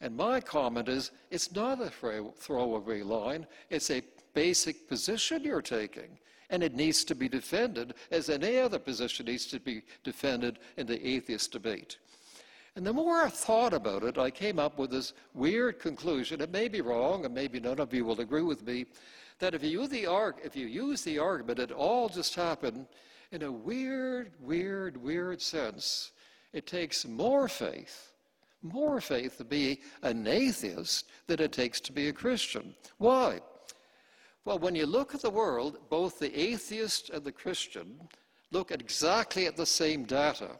And 0.00 0.16
my 0.16 0.40
comment 0.40 0.88
is, 0.88 1.10
it's 1.32 1.50
not 1.50 1.80
a 1.80 1.90
throwaway 1.90 3.02
line, 3.02 3.44
it's 3.68 3.90
a 3.90 4.04
basic 4.34 4.88
position 4.88 5.42
you're 5.42 5.62
taking 5.62 6.20
and 6.48 6.62
it 6.62 6.76
needs 6.76 7.02
to 7.06 7.16
be 7.16 7.28
defended 7.28 7.94
as 8.12 8.30
any 8.30 8.58
other 8.58 8.78
position 8.78 9.26
needs 9.26 9.46
to 9.46 9.58
be 9.58 9.82
defended 10.04 10.60
in 10.76 10.86
the 10.86 11.04
atheist 11.04 11.50
debate. 11.50 11.98
And 12.76 12.86
the 12.86 12.92
more 12.92 13.16
I 13.22 13.28
thought 13.28 13.74
about 13.74 14.04
it, 14.04 14.18
I 14.18 14.30
came 14.30 14.60
up 14.60 14.78
with 14.78 14.92
this 14.92 15.12
weird 15.34 15.80
conclusion. 15.80 16.40
It 16.40 16.52
may 16.52 16.68
be 16.68 16.82
wrong, 16.82 17.24
and 17.24 17.34
maybe 17.34 17.58
none 17.58 17.80
of 17.80 17.92
you 17.92 18.04
will 18.04 18.20
agree 18.20 18.42
with 18.42 18.64
me, 18.64 18.86
that 19.40 19.54
if 19.54 19.64
you 19.64 19.80
use 19.80 19.88
the, 19.88 20.06
arg- 20.06 20.38
if 20.44 20.54
you 20.54 20.68
use 20.68 21.02
the 21.02 21.18
argument, 21.18 21.58
it 21.58 21.72
all 21.72 22.08
just 22.08 22.36
happened 22.36 22.86
in 23.32 23.42
a 23.42 23.52
weird, 23.52 24.32
weird, 24.40 24.96
weird 24.96 25.40
sense. 25.40 26.12
It 26.52 26.66
takes 26.66 27.06
more 27.06 27.48
faith, 27.48 28.12
more 28.62 29.00
faith 29.00 29.38
to 29.38 29.44
be 29.44 29.80
an 30.02 30.26
atheist 30.26 31.06
than 31.26 31.40
it 31.40 31.52
takes 31.52 31.80
to 31.82 31.92
be 31.92 32.08
a 32.08 32.12
Christian. 32.12 32.74
Why? 32.98 33.40
Well, 34.44 34.58
when 34.58 34.74
you 34.74 34.86
look 34.86 35.14
at 35.14 35.22
the 35.22 35.30
world, 35.30 35.78
both 35.90 36.18
the 36.18 36.38
atheist 36.38 37.10
and 37.10 37.24
the 37.24 37.32
Christian 37.32 37.98
look 38.52 38.70
exactly 38.70 39.46
at 39.46 39.56
the 39.56 39.66
same 39.66 40.04
data. 40.04 40.50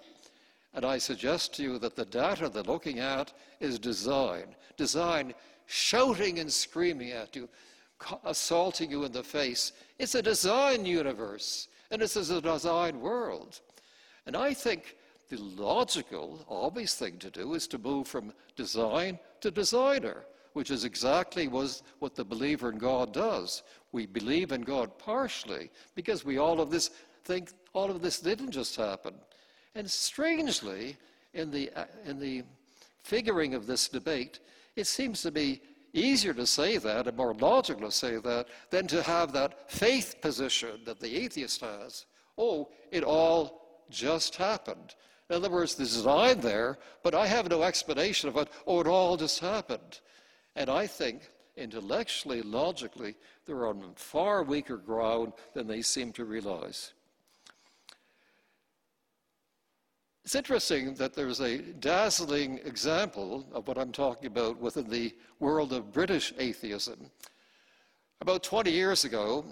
And 0.74 0.84
I 0.84 0.98
suggest 0.98 1.54
to 1.54 1.62
you 1.62 1.78
that 1.78 1.96
the 1.96 2.04
data 2.04 2.48
they're 2.48 2.62
looking 2.64 2.98
at 2.98 3.32
is 3.60 3.78
design. 3.78 4.54
Design 4.76 5.32
shouting 5.66 6.38
and 6.38 6.52
screaming 6.52 7.12
at 7.12 7.34
you, 7.34 7.48
assaulting 8.24 8.90
you 8.90 9.04
in 9.04 9.12
the 9.12 9.22
face. 9.22 9.72
It's 9.98 10.14
a 10.14 10.22
design 10.22 10.84
universe, 10.84 11.68
and 11.90 12.00
this 12.00 12.16
is 12.16 12.30
a 12.30 12.40
design 12.40 13.00
world. 13.00 13.60
And 14.26 14.36
I 14.36 14.54
think 14.54 14.96
the 15.28 15.38
logical, 15.38 16.44
obvious 16.48 16.94
thing 16.94 17.18
to 17.18 17.30
do 17.30 17.54
is 17.54 17.66
to 17.68 17.78
move 17.78 18.08
from 18.08 18.32
design 18.56 19.18
to 19.40 19.50
designer 19.50 20.24
which 20.56 20.70
is 20.70 20.86
exactly 20.86 21.48
what 21.48 22.14
the 22.14 22.24
believer 22.24 22.70
in 22.70 22.78
God 22.78 23.12
does. 23.12 23.62
We 23.92 24.06
believe 24.06 24.52
in 24.52 24.62
God 24.62 24.96
partially 24.96 25.70
because 25.94 26.24
we 26.24 26.38
all 26.38 26.62
of 26.62 26.70
this 26.70 26.88
think 27.24 27.50
all 27.74 27.90
of 27.90 28.00
this 28.00 28.20
didn't 28.20 28.52
just 28.52 28.74
happen. 28.74 29.12
And 29.74 29.90
strangely, 29.90 30.96
in 31.34 31.50
the, 31.50 31.70
uh, 31.76 31.84
in 32.06 32.18
the 32.18 32.42
figuring 33.02 33.52
of 33.52 33.66
this 33.66 33.86
debate, 33.86 34.40
it 34.76 34.86
seems 34.86 35.20
to 35.22 35.30
be 35.30 35.60
easier 35.96 36.34
to 36.34 36.46
say 36.46 36.78
that 36.78 37.06
and 37.06 37.16
more 37.16 37.34
logical 37.34 37.86
to 37.88 37.92
say 37.92 38.16
that 38.16 38.46
than 38.70 38.86
to 38.88 39.02
have 39.02 39.32
that 39.32 39.70
faith 39.70 40.16
position 40.20 40.80
that 40.84 41.00
the 41.00 41.16
atheist 41.16 41.60
has. 41.60 42.06
Oh, 42.38 42.68
it 42.90 43.02
all 43.02 43.82
just 43.90 44.36
happened. 44.36 44.94
In 45.28 45.36
other 45.36 45.50
words, 45.50 45.74
this 45.74 45.92
there's 45.92 46.04
design 46.04 46.40
there, 46.40 46.78
but 47.02 47.14
I 47.14 47.26
have 47.26 47.50
no 47.50 47.62
explanation 47.62 48.28
of 48.28 48.36
it. 48.36 48.48
Oh, 48.66 48.80
it 48.80 48.86
all 48.86 49.16
just 49.16 49.40
happened. 49.40 50.00
And 50.54 50.70
I 50.70 50.86
think 50.86 51.22
intellectually, 51.56 52.42
logically, 52.42 53.16
they're 53.44 53.66
on 53.66 53.92
far 53.96 54.42
weaker 54.42 54.76
ground 54.76 55.32
than 55.54 55.66
they 55.66 55.82
seem 55.82 56.12
to 56.12 56.24
realize. 56.24 56.92
It's 60.26 60.34
interesting 60.34 60.92
that 60.94 61.14
there's 61.14 61.38
a 61.38 61.58
dazzling 61.58 62.58
example 62.64 63.46
of 63.52 63.68
what 63.68 63.78
I'm 63.78 63.92
talking 63.92 64.26
about 64.26 64.60
within 64.60 64.90
the 64.90 65.14
world 65.38 65.72
of 65.72 65.92
British 65.92 66.34
atheism. 66.36 67.12
About 68.20 68.42
20 68.42 68.72
years 68.72 69.04
ago, 69.04 69.44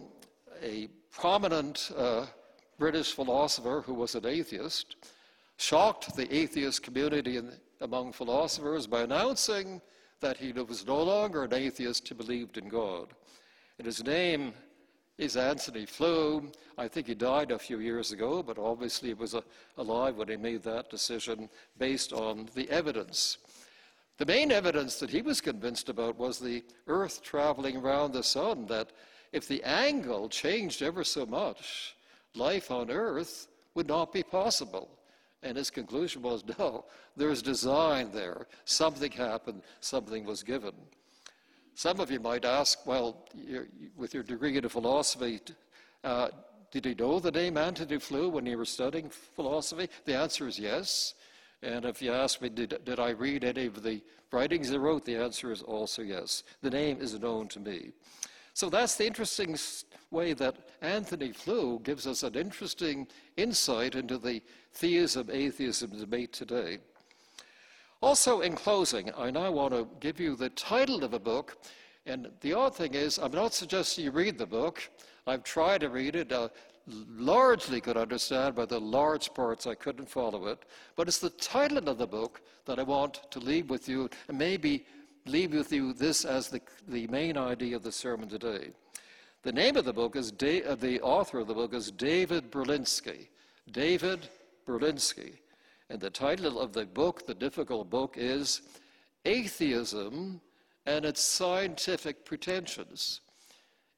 a 0.64 0.88
prominent 1.12 1.92
uh, 1.96 2.26
British 2.76 3.12
philosopher 3.12 3.84
who 3.86 3.94
was 3.94 4.16
an 4.16 4.26
atheist 4.26 4.96
shocked 5.58 6.16
the 6.16 6.34
atheist 6.34 6.82
community 6.82 7.36
in, 7.36 7.52
among 7.80 8.12
philosophers 8.12 8.88
by 8.88 9.02
announcing 9.02 9.80
that 10.18 10.38
he 10.38 10.50
was 10.50 10.84
no 10.84 11.00
longer 11.00 11.44
an 11.44 11.54
atheist 11.54 12.08
who 12.08 12.16
believed 12.16 12.58
in 12.58 12.68
God. 12.68 13.14
And 13.78 13.86
his 13.86 14.02
name 14.02 14.52
is 15.18 15.36
Antony 15.36 15.86
Flew. 15.86 16.50
I 16.76 16.88
think 16.88 17.06
he 17.06 17.14
died 17.14 17.52
a 17.52 17.58
few 17.58 17.78
years 17.78 18.12
ago, 18.12 18.42
but 18.42 18.58
obviously 18.58 19.08
he 19.08 19.14
was 19.14 19.36
alive 19.76 20.16
when 20.16 20.28
he 20.28 20.36
made 20.36 20.62
that 20.64 20.90
decision 20.90 21.48
based 21.78 22.12
on 22.12 22.48
the 22.54 22.68
evidence. 22.68 23.38
The 24.18 24.26
main 24.26 24.50
evidence 24.50 24.96
that 24.96 25.10
he 25.10 25.22
was 25.22 25.40
convinced 25.40 25.88
about 25.88 26.18
was 26.18 26.38
the 26.38 26.64
Earth 26.86 27.22
traveling 27.22 27.76
around 27.76 28.12
the 28.12 28.22
sun, 28.22 28.66
that 28.66 28.92
if 29.32 29.46
the 29.46 29.62
angle 29.64 30.28
changed 30.28 30.82
ever 30.82 31.04
so 31.04 31.26
much, 31.26 31.96
life 32.34 32.70
on 32.70 32.90
Earth 32.90 33.48
would 33.74 33.88
not 33.88 34.12
be 34.12 34.22
possible. 34.22 34.88
And 35.42 35.56
his 35.56 35.70
conclusion 35.70 36.22
was 36.22 36.44
no, 36.58 36.86
there's 37.16 37.42
design 37.42 38.10
there. 38.12 38.46
Something 38.64 39.12
happened, 39.12 39.62
something 39.80 40.24
was 40.24 40.42
given. 40.42 40.74
Some 41.74 41.98
of 41.98 42.10
you 42.10 42.20
might 42.20 42.44
ask, 42.44 42.86
well, 42.86 43.26
with 43.96 44.14
your 44.14 44.22
degree 44.22 44.56
in 44.56 44.68
philosophy, 44.68 45.40
uh, 46.04 46.28
did 46.70 46.86
you 46.86 46.94
know 46.94 47.18
the 47.18 47.32
name 47.32 47.56
Antony 47.56 47.98
Flew 47.98 48.28
when 48.28 48.46
you 48.46 48.56
were 48.56 48.64
studying 48.64 49.08
philosophy? 49.08 49.88
The 50.04 50.16
answer 50.16 50.46
is 50.46 50.58
yes. 50.58 51.14
And 51.62 51.84
if 51.84 52.00
you 52.00 52.12
ask 52.12 52.40
me, 52.40 52.48
did, 52.48 52.78
did 52.84 53.00
I 53.00 53.10
read 53.10 53.42
any 53.42 53.66
of 53.66 53.82
the 53.82 54.02
writings 54.30 54.68
he 54.68 54.76
wrote, 54.76 55.04
the 55.04 55.16
answer 55.16 55.50
is 55.50 55.62
also 55.62 56.02
yes. 56.02 56.42
The 56.62 56.70
name 56.70 57.00
is 57.00 57.18
known 57.18 57.48
to 57.48 57.60
me. 57.60 57.92
So 58.52 58.68
that's 58.70 58.96
the 58.96 59.06
interesting 59.06 59.56
way 60.10 60.32
that 60.34 60.56
Antony 60.80 61.32
Flew 61.32 61.80
gives 61.80 62.06
us 62.06 62.22
an 62.22 62.36
interesting 62.36 63.08
insight 63.36 63.96
into 63.96 64.18
the 64.18 64.42
theism 64.72 65.28
atheism 65.32 65.98
debate 65.98 66.32
today. 66.32 66.78
Also, 68.04 68.42
in 68.42 68.54
closing, 68.54 69.10
I 69.16 69.30
now 69.30 69.50
want 69.50 69.72
to 69.72 69.88
give 69.98 70.20
you 70.20 70.36
the 70.36 70.50
title 70.50 71.04
of 71.04 71.14
a 71.14 71.18
book. 71.18 71.56
And 72.04 72.28
the 72.42 72.52
odd 72.52 72.76
thing 72.76 72.92
is, 72.92 73.18
I'm 73.18 73.32
not 73.32 73.54
suggesting 73.54 74.04
you 74.04 74.10
read 74.10 74.36
the 74.36 74.44
book. 74.44 74.90
I've 75.26 75.42
tried 75.42 75.80
to 75.80 75.88
read 75.88 76.14
it. 76.14 76.30
Uh, 76.30 76.50
largely 77.16 77.80
could 77.80 77.96
understand, 77.96 78.56
but 78.56 78.68
the 78.68 78.78
large 78.78 79.32
parts 79.32 79.66
I 79.66 79.74
couldn't 79.74 80.10
follow 80.10 80.48
it. 80.48 80.66
But 80.96 81.08
it's 81.08 81.18
the 81.18 81.30
title 81.30 81.88
of 81.88 81.96
the 81.96 82.06
book 82.06 82.42
that 82.66 82.78
I 82.78 82.82
want 82.82 83.22
to 83.30 83.38
leave 83.38 83.70
with 83.70 83.88
you, 83.88 84.10
and 84.28 84.36
maybe 84.36 84.84
leave 85.24 85.54
with 85.54 85.72
you 85.72 85.94
this 85.94 86.26
as 86.26 86.50
the, 86.50 86.60
the 86.86 87.06
main 87.06 87.38
idea 87.38 87.74
of 87.74 87.84
the 87.84 87.90
sermon 87.90 88.28
today. 88.28 88.72
The 89.44 89.52
name 89.52 89.76
of 89.76 89.86
the 89.86 89.94
book 89.94 90.14
is, 90.14 90.30
da- 90.30 90.64
uh, 90.64 90.74
the 90.74 91.00
author 91.00 91.38
of 91.38 91.46
the 91.46 91.54
book 91.54 91.72
is 91.72 91.90
David 91.90 92.50
Berlinski. 92.50 93.28
David 93.72 94.28
Berlinski. 94.68 95.38
And 95.90 96.00
the 96.00 96.10
title 96.10 96.58
of 96.58 96.72
the 96.72 96.86
book, 96.86 97.26
the 97.26 97.34
difficult 97.34 97.90
book, 97.90 98.16
is 98.18 98.62
Atheism 99.24 100.40
and 100.86 101.04
Its 101.04 101.20
Scientific 101.20 102.24
Pretensions. 102.24 103.20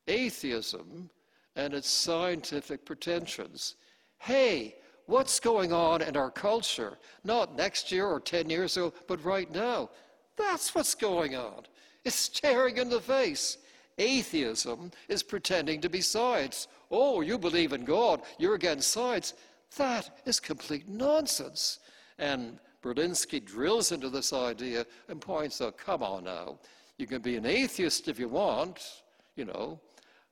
Atheism 0.09 1.11
and 1.55 1.75
Its 1.75 1.89
Scientific 1.89 2.85
Pretensions. 2.85 3.77
Hey, 4.19 4.77
what's 5.07 5.41
going 5.41 5.73
on 5.73 6.03
in 6.03 6.17
our 6.17 6.31
culture? 6.31 6.99
Not 7.25 7.57
next 7.57 7.93
year 7.93 8.07
or 8.07 8.21
10 8.21 8.51
years 8.51 8.77
ago, 8.77 8.93
but 9.07 9.25
right 9.25 9.51
now. 9.53 9.91
That's 10.37 10.75
what's 10.75 10.95
going 10.95 11.35
on. 11.35 11.63
It's 12.05 12.17
staring 12.17 12.77
in 12.77 12.89
the 12.89 13.01
face. 13.01 13.59
Atheism 13.99 14.91
is 15.09 15.23
pretending 15.23 15.81
to 15.81 15.89
be 15.89 16.01
science. 16.01 16.69
Oh, 16.91 17.21
you 17.21 17.39
believe 17.39 17.73
in 17.73 17.85
God, 17.85 18.23
you're 18.39 18.55
against 18.55 18.91
science. 18.91 19.35
That 19.77 20.21
is 20.25 20.41
complete 20.41 20.89
nonsense. 20.89 21.81
And 22.19 22.59
Berlinski 22.83 23.45
drills 23.45 23.93
into 23.93 24.09
this 24.09 24.33
idea 24.33 24.87
and 25.09 25.21
points 25.21 25.61
out 25.61 25.77
come 25.79 26.03
on 26.03 26.25
now, 26.25 26.59
you 26.99 27.07
can 27.07 27.21
be 27.21 27.37
an 27.37 27.47
atheist 27.47 28.09
if 28.09 28.19
you 28.19 28.29
want, 28.29 29.03
you 29.35 29.45
know, 29.45 29.81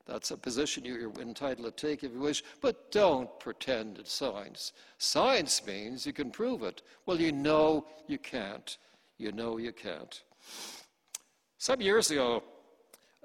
that's 0.07 0.31
a 0.31 0.37
position 0.37 0.85
you're 0.85 1.11
entitled 1.21 1.77
to 1.77 1.87
take 1.87 2.05
if 2.05 2.13
you 2.13 2.21
wish, 2.21 2.43
but 2.61 2.91
don't 2.91 3.29
pretend 3.41 3.99
it's 3.99 4.13
science. 4.13 4.73
Science 4.99 5.67
means 5.67 6.07
you 6.07 6.13
can 6.13 6.31
prove 6.31 6.63
it. 6.63 6.83
Well, 7.07 7.21
you 7.21 7.33
know 7.33 7.87
you 8.07 8.19
can't. 8.19 8.77
You 9.17 9.33
know 9.33 9.57
you 9.57 9.73
can't. 9.73 10.23
Some 11.57 11.81
years 11.81 12.11
ago, 12.11 12.43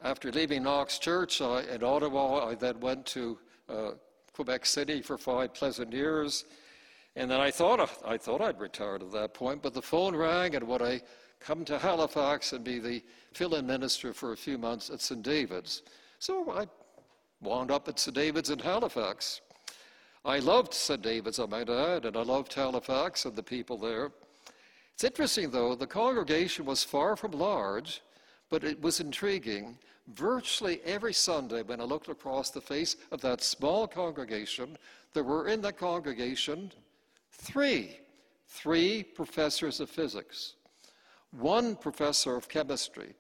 after 0.02 0.32
leaving 0.32 0.64
Knox 0.64 1.00
Church 1.00 1.42
I, 1.42 1.64
in 1.64 1.84
Ottawa, 1.84 2.48
I 2.48 2.56
then 2.56 2.80
went 2.80 3.06
to 3.08 3.38
uh, 3.68 3.92
Quebec 4.40 4.66
City 4.66 5.02
for 5.02 5.18
five 5.18 5.54
pleasant 5.54 5.92
years. 5.92 6.46
And 7.18 7.30
then 7.30 7.42
I 7.42 7.52
thought, 7.52 7.82
I 8.06 8.16
thought 8.16 8.40
I'd 8.40 8.58
retired 8.58 9.04
at 9.04 9.12
that 9.12 9.34
point, 9.34 9.62
but 9.62 9.74
the 9.74 9.82
phone 9.82 10.16
rang, 10.16 10.56
and 10.56 10.66
would 10.66 10.82
I 10.82 11.02
come 11.42 11.66
to 11.66 11.78
Halifax 11.78 12.54
and 12.54 12.64
be 12.64 12.80
the 12.80 13.04
fill 13.34 13.56
in 13.56 13.68
minister 13.68 14.14
for 14.14 14.32
a 14.32 14.38
few 14.38 14.58
months 14.58 14.90
at 14.90 15.02
St. 15.02 15.22
David's? 15.22 15.82
So 16.20 16.50
I 16.52 16.68
wound 17.42 17.70
up 17.70 17.90
at 17.90 18.00
St. 18.00 18.16
David's 18.16 18.50
in 18.50 18.60
Halifax. 18.60 19.42
I 20.24 20.40
loved 20.40 20.74
St. 20.74 21.02
David's, 21.02 21.38
I 21.38 21.46
might 21.46 21.70
add, 21.70 22.06
and 22.06 22.16
I 22.16 22.22
loved 22.22 22.54
Halifax 22.54 23.26
and 23.26 23.36
the 23.36 23.44
people 23.44 23.78
there. 23.78 24.14
It's 24.94 25.04
interesting, 25.04 25.52
though, 25.52 25.76
the 25.76 25.86
congregation 25.86 26.64
was 26.64 26.86
far 26.86 27.18
from 27.18 27.32
large, 27.32 28.02
but 28.50 28.64
it 28.64 28.82
was 28.82 29.02
intriguing. 29.02 29.78
Virtually 30.14 30.82
every 30.86 31.14
Sunday, 31.14 31.62
when 31.62 31.80
I 31.80 31.84
looked 31.84 32.10
across 32.10 32.50
the 32.50 32.62
face 32.62 32.96
of 33.12 33.22
that 33.22 33.42
small 33.42 33.88
congregation, 33.88 34.78
there 35.14 35.24
were 35.24 35.48
in 35.48 35.62
that 35.62 35.78
congregation 35.78 36.72
three, 37.32 38.00
three 38.48 39.04
professors 39.04 39.80
of 39.80 39.90
physics, 39.90 40.56
one 41.32 41.76
professor 41.76 42.36
of 42.36 42.50
chemistry, 42.50 43.14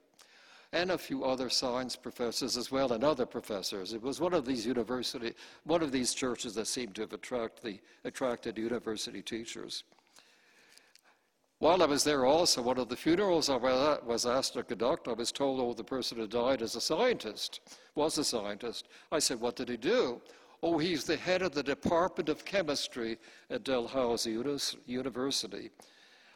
and 0.71 0.91
a 0.91 0.97
few 0.97 1.23
other 1.23 1.49
science 1.49 1.95
professors 1.95 2.57
as 2.57 2.71
well, 2.71 2.93
and 2.93 3.03
other 3.03 3.25
professors. 3.25 3.93
It 3.93 4.01
was 4.01 4.19
one 4.19 4.33
of 4.33 4.45
these 4.45 4.65
university, 4.65 5.33
one 5.63 5.83
of 5.83 5.91
these 5.91 6.13
churches 6.13 6.55
that 6.55 6.67
seemed 6.67 6.95
to 6.95 7.01
have 7.01 7.13
attract 7.13 7.61
the, 7.61 7.79
attracted 8.03 8.57
university 8.57 9.21
teachers. 9.21 9.83
While 11.59 11.83
I 11.83 11.87
was 11.87 12.05
there 12.05 12.25
also, 12.25 12.61
one 12.61 12.77
of 12.77 12.87
the 12.87 12.95
funerals 12.95 13.49
I 13.49 13.57
was 13.57 14.25
asked 14.25 14.53
to 14.53 14.63
conduct, 14.63 15.09
I 15.09 15.13
was 15.13 15.31
told, 15.31 15.59
oh, 15.59 15.73
the 15.73 15.83
person 15.83 16.17
who 16.17 16.25
died 16.25 16.61
is 16.61 16.75
a 16.75 16.81
scientist, 16.81 17.59
was 17.95 18.17
a 18.17 18.23
scientist. 18.23 18.87
I 19.11 19.19
said, 19.19 19.41
what 19.41 19.57
did 19.57 19.67
he 19.67 19.75
do? 19.75 20.21
Oh, 20.63 20.77
he's 20.77 21.03
the 21.03 21.17
head 21.17 21.41
of 21.41 21.53
the 21.53 21.63
Department 21.63 22.29
of 22.29 22.45
Chemistry 22.45 23.17
at 23.49 23.65
Dalhousie 23.65 24.41
University. 24.85 25.69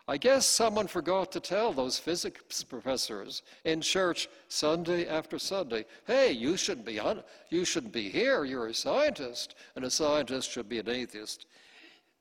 I 0.09 0.17
guess 0.17 0.45
someone 0.45 0.87
forgot 0.87 1.31
to 1.31 1.39
tell 1.39 1.71
those 1.71 1.97
physics 1.97 2.61
professors 2.65 3.43
in 3.63 3.79
church 3.79 4.27
Sunday 4.49 5.07
after 5.07 5.39
Sunday, 5.39 5.85
hey, 6.05 6.33
you 6.33 6.57
shouldn't 6.57 6.85
be, 6.85 6.99
on, 6.99 7.23
you 7.49 7.63
shouldn't 7.63 7.93
be 7.93 8.09
here, 8.09 8.43
you're 8.43 8.67
a 8.67 8.73
scientist, 8.73 9.55
and 9.77 9.85
a 9.85 9.89
scientist 9.89 10.51
should 10.51 10.67
be 10.67 10.79
an 10.79 10.89
atheist. 10.89 11.45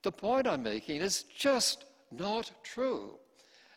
The 0.03 0.13
point 0.13 0.47
I'm 0.47 0.63
making 0.63 1.01
is 1.01 1.23
just 1.37 1.83
not 2.17 2.51
true. 2.63 3.19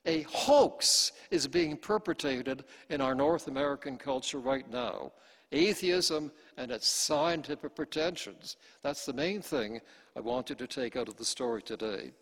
A 0.07 0.23
hoax 0.23 1.13
is 1.31 1.49
being 1.49 1.77
perpetrated 1.77 2.65
in 2.91 3.01
our 3.01 3.15
North 3.15 3.49
American 3.49 3.99
culture 3.99 4.39
right 4.39 4.69
now. 4.71 5.13
Atheism 5.53 6.31
and 6.57 6.71
its 6.71 6.89
scientific 6.89 7.75
pretensions. 7.75 8.57
That's 8.83 9.05
the 9.07 9.13
main 9.13 9.43
thing 9.43 9.81
I 10.17 10.21
wanted 10.21 10.59
to 10.59 10.67
take 10.67 10.97
out 10.97 11.09
of 11.09 11.17
the 11.17 11.25
story 11.25 11.63
today. 11.63 12.13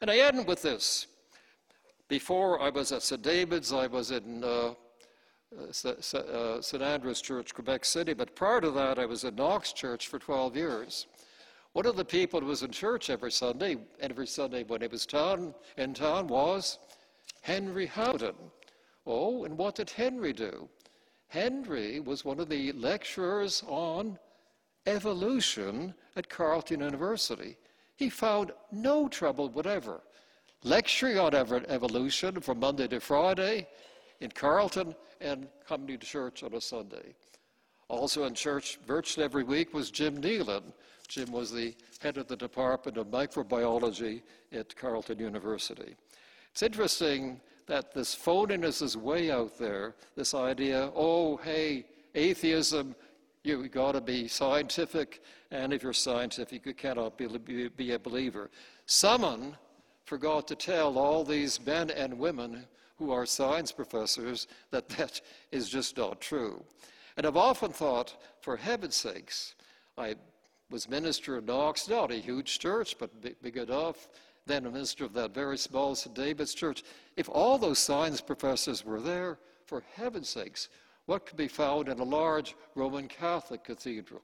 And 0.00 0.10
I 0.10 0.18
end 0.18 0.46
with 0.46 0.62
this. 0.62 1.06
Before 2.08 2.60
I 2.60 2.70
was 2.70 2.92
at 2.92 3.02
St. 3.02 3.22
David's, 3.22 3.72
I 3.72 3.86
was 3.86 4.10
in 4.10 4.44
uh, 4.44 4.74
St. 5.70 6.14
Uh, 6.14 6.84
Andrew's 6.84 7.20
Church, 7.20 7.54
Quebec 7.54 7.84
City, 7.84 8.12
but 8.12 8.34
prior 8.34 8.60
to 8.60 8.70
that, 8.72 8.98
I 8.98 9.06
was 9.06 9.24
at 9.24 9.34
Knox 9.34 9.72
Church 9.72 10.08
for 10.08 10.18
12 10.18 10.56
years. 10.56 11.06
One 11.74 11.86
of 11.86 11.96
the 11.96 12.04
people 12.04 12.40
who 12.40 12.46
was 12.46 12.62
in 12.62 12.70
church 12.70 13.10
every 13.10 13.32
Sunday, 13.32 13.76
every 13.98 14.28
Sunday 14.28 14.62
when 14.62 14.80
he 14.80 14.86
was 14.86 15.04
town, 15.04 15.52
in 15.76 15.92
town, 15.92 16.28
was 16.28 16.78
Henry 17.40 17.86
Howden. 17.86 18.36
Oh, 19.06 19.44
and 19.44 19.58
what 19.58 19.74
did 19.74 19.90
Henry 19.90 20.32
do? 20.32 20.68
Henry 21.26 21.98
was 21.98 22.24
one 22.24 22.38
of 22.38 22.48
the 22.48 22.70
lecturers 22.74 23.64
on 23.66 24.20
evolution 24.86 25.92
at 26.14 26.28
Carleton 26.28 26.78
University. 26.78 27.56
He 27.96 28.08
found 28.08 28.52
no 28.70 29.08
trouble 29.08 29.48
whatever 29.48 30.00
lecturing 30.62 31.18
on 31.18 31.34
evolution 31.34 32.40
from 32.40 32.60
Monday 32.60 32.86
to 32.86 33.00
Friday 33.00 33.66
in 34.20 34.30
Carleton 34.30 34.94
and 35.20 35.48
coming 35.66 35.88
to 35.88 36.06
church 36.06 36.44
on 36.44 36.54
a 36.54 36.60
Sunday. 36.60 37.14
Also 37.88 38.24
in 38.24 38.34
church 38.34 38.78
virtually 38.86 39.24
every 39.24 39.42
week 39.42 39.74
was 39.74 39.90
Jim 39.90 40.22
Nealon. 40.22 40.72
Jim 41.08 41.30
was 41.32 41.52
the 41.52 41.74
head 42.00 42.16
of 42.16 42.28
the 42.28 42.36
Department 42.36 42.96
of 42.96 43.08
Microbiology 43.08 44.22
at 44.52 44.74
Carleton 44.76 45.18
University. 45.18 45.96
It's 46.50 46.62
interesting 46.62 47.40
that 47.66 47.94
this 47.94 48.14
phoniness 48.14 48.82
is 48.82 48.96
way 48.96 49.30
out 49.30 49.58
there, 49.58 49.94
this 50.16 50.34
idea, 50.34 50.90
oh, 50.94 51.36
hey, 51.38 51.86
atheism—you've 52.14 53.70
got 53.70 53.92
to 53.92 54.00
be 54.00 54.28
scientific, 54.28 55.22
and 55.50 55.72
if 55.72 55.82
you're 55.82 55.92
scientific, 55.92 56.66
you 56.66 56.74
cannot 56.74 57.16
be, 57.16 57.68
be 57.68 57.92
a 57.92 57.98
believer. 57.98 58.50
Someone 58.86 59.56
forgot 60.04 60.46
to 60.48 60.54
tell 60.54 60.98
all 60.98 61.24
these 61.24 61.64
men 61.64 61.90
and 61.90 62.18
women 62.18 62.66
who 62.96 63.10
are 63.10 63.26
science 63.26 63.72
professors 63.72 64.46
that 64.70 64.88
that 64.90 65.20
is 65.50 65.68
just 65.68 65.96
not 65.96 66.20
true. 66.20 66.62
And 67.16 67.26
I've 67.26 67.36
often 67.36 67.72
thought, 67.72 68.16
for 68.40 68.56
heaven's 68.56 68.96
sakes, 68.96 69.54
I 69.96 70.16
was 70.70 70.88
minister 70.88 71.36
of 71.36 71.44
Knox, 71.44 71.88
not 71.88 72.10
a 72.10 72.16
huge 72.16 72.58
church, 72.58 72.96
but 72.98 73.10
big 73.42 73.56
enough, 73.56 74.08
then 74.46 74.66
a 74.66 74.70
minister 74.70 75.04
of 75.04 75.12
that 75.14 75.34
very 75.34 75.58
small 75.58 75.94
St. 75.94 76.14
David's 76.14 76.54
church. 76.54 76.82
If 77.16 77.28
all 77.28 77.58
those 77.58 77.78
science 77.78 78.20
professors 78.20 78.84
were 78.84 79.00
there, 79.00 79.38
for 79.66 79.82
heaven's 79.94 80.28
sakes, 80.28 80.68
what 81.06 81.26
could 81.26 81.36
be 81.36 81.48
found 81.48 81.88
in 81.88 81.98
a 81.98 82.04
large 82.04 82.54
Roman 82.74 83.08
Catholic 83.08 83.64
cathedral, 83.64 84.22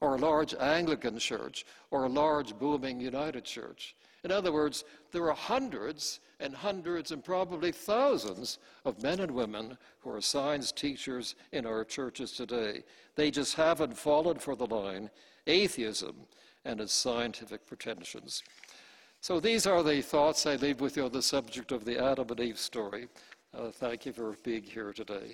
or 0.00 0.14
a 0.14 0.18
large 0.18 0.54
Anglican 0.54 1.18
church, 1.18 1.64
or 1.90 2.04
a 2.04 2.08
large 2.08 2.58
booming 2.58 3.00
United 3.00 3.44
church? 3.44 3.94
In 4.22 4.30
other 4.30 4.52
words, 4.52 4.84
there 5.12 5.28
are 5.28 5.34
hundreds 5.34 6.20
and 6.40 6.54
hundreds 6.54 7.10
and 7.10 7.24
probably 7.24 7.72
thousands 7.72 8.58
of 8.84 9.02
men 9.02 9.20
and 9.20 9.30
women 9.30 9.76
who 10.00 10.10
are 10.10 10.20
science 10.20 10.72
teachers 10.72 11.34
in 11.52 11.66
our 11.66 11.84
churches 11.84 12.32
today. 12.32 12.84
They 13.14 13.30
just 13.30 13.54
haven't 13.54 13.96
fallen 13.96 14.38
for 14.38 14.56
the 14.56 14.66
line 14.66 15.10
atheism 15.46 16.14
and 16.64 16.80
its 16.80 16.92
scientific 16.92 17.66
pretensions. 17.66 18.42
So 19.20 19.38
these 19.38 19.66
are 19.66 19.82
the 19.82 20.00
thoughts 20.00 20.46
I 20.46 20.56
leave 20.56 20.80
with 20.80 20.96
you 20.96 21.04
on 21.04 21.12
the 21.12 21.22
subject 21.22 21.72
of 21.72 21.84
the 21.84 22.02
Adam 22.02 22.28
and 22.30 22.40
Eve 22.40 22.58
story. 22.58 23.08
Uh, 23.56 23.70
thank 23.70 24.06
you 24.06 24.12
for 24.12 24.36
being 24.42 24.62
here 24.62 24.92
today. 24.92 25.28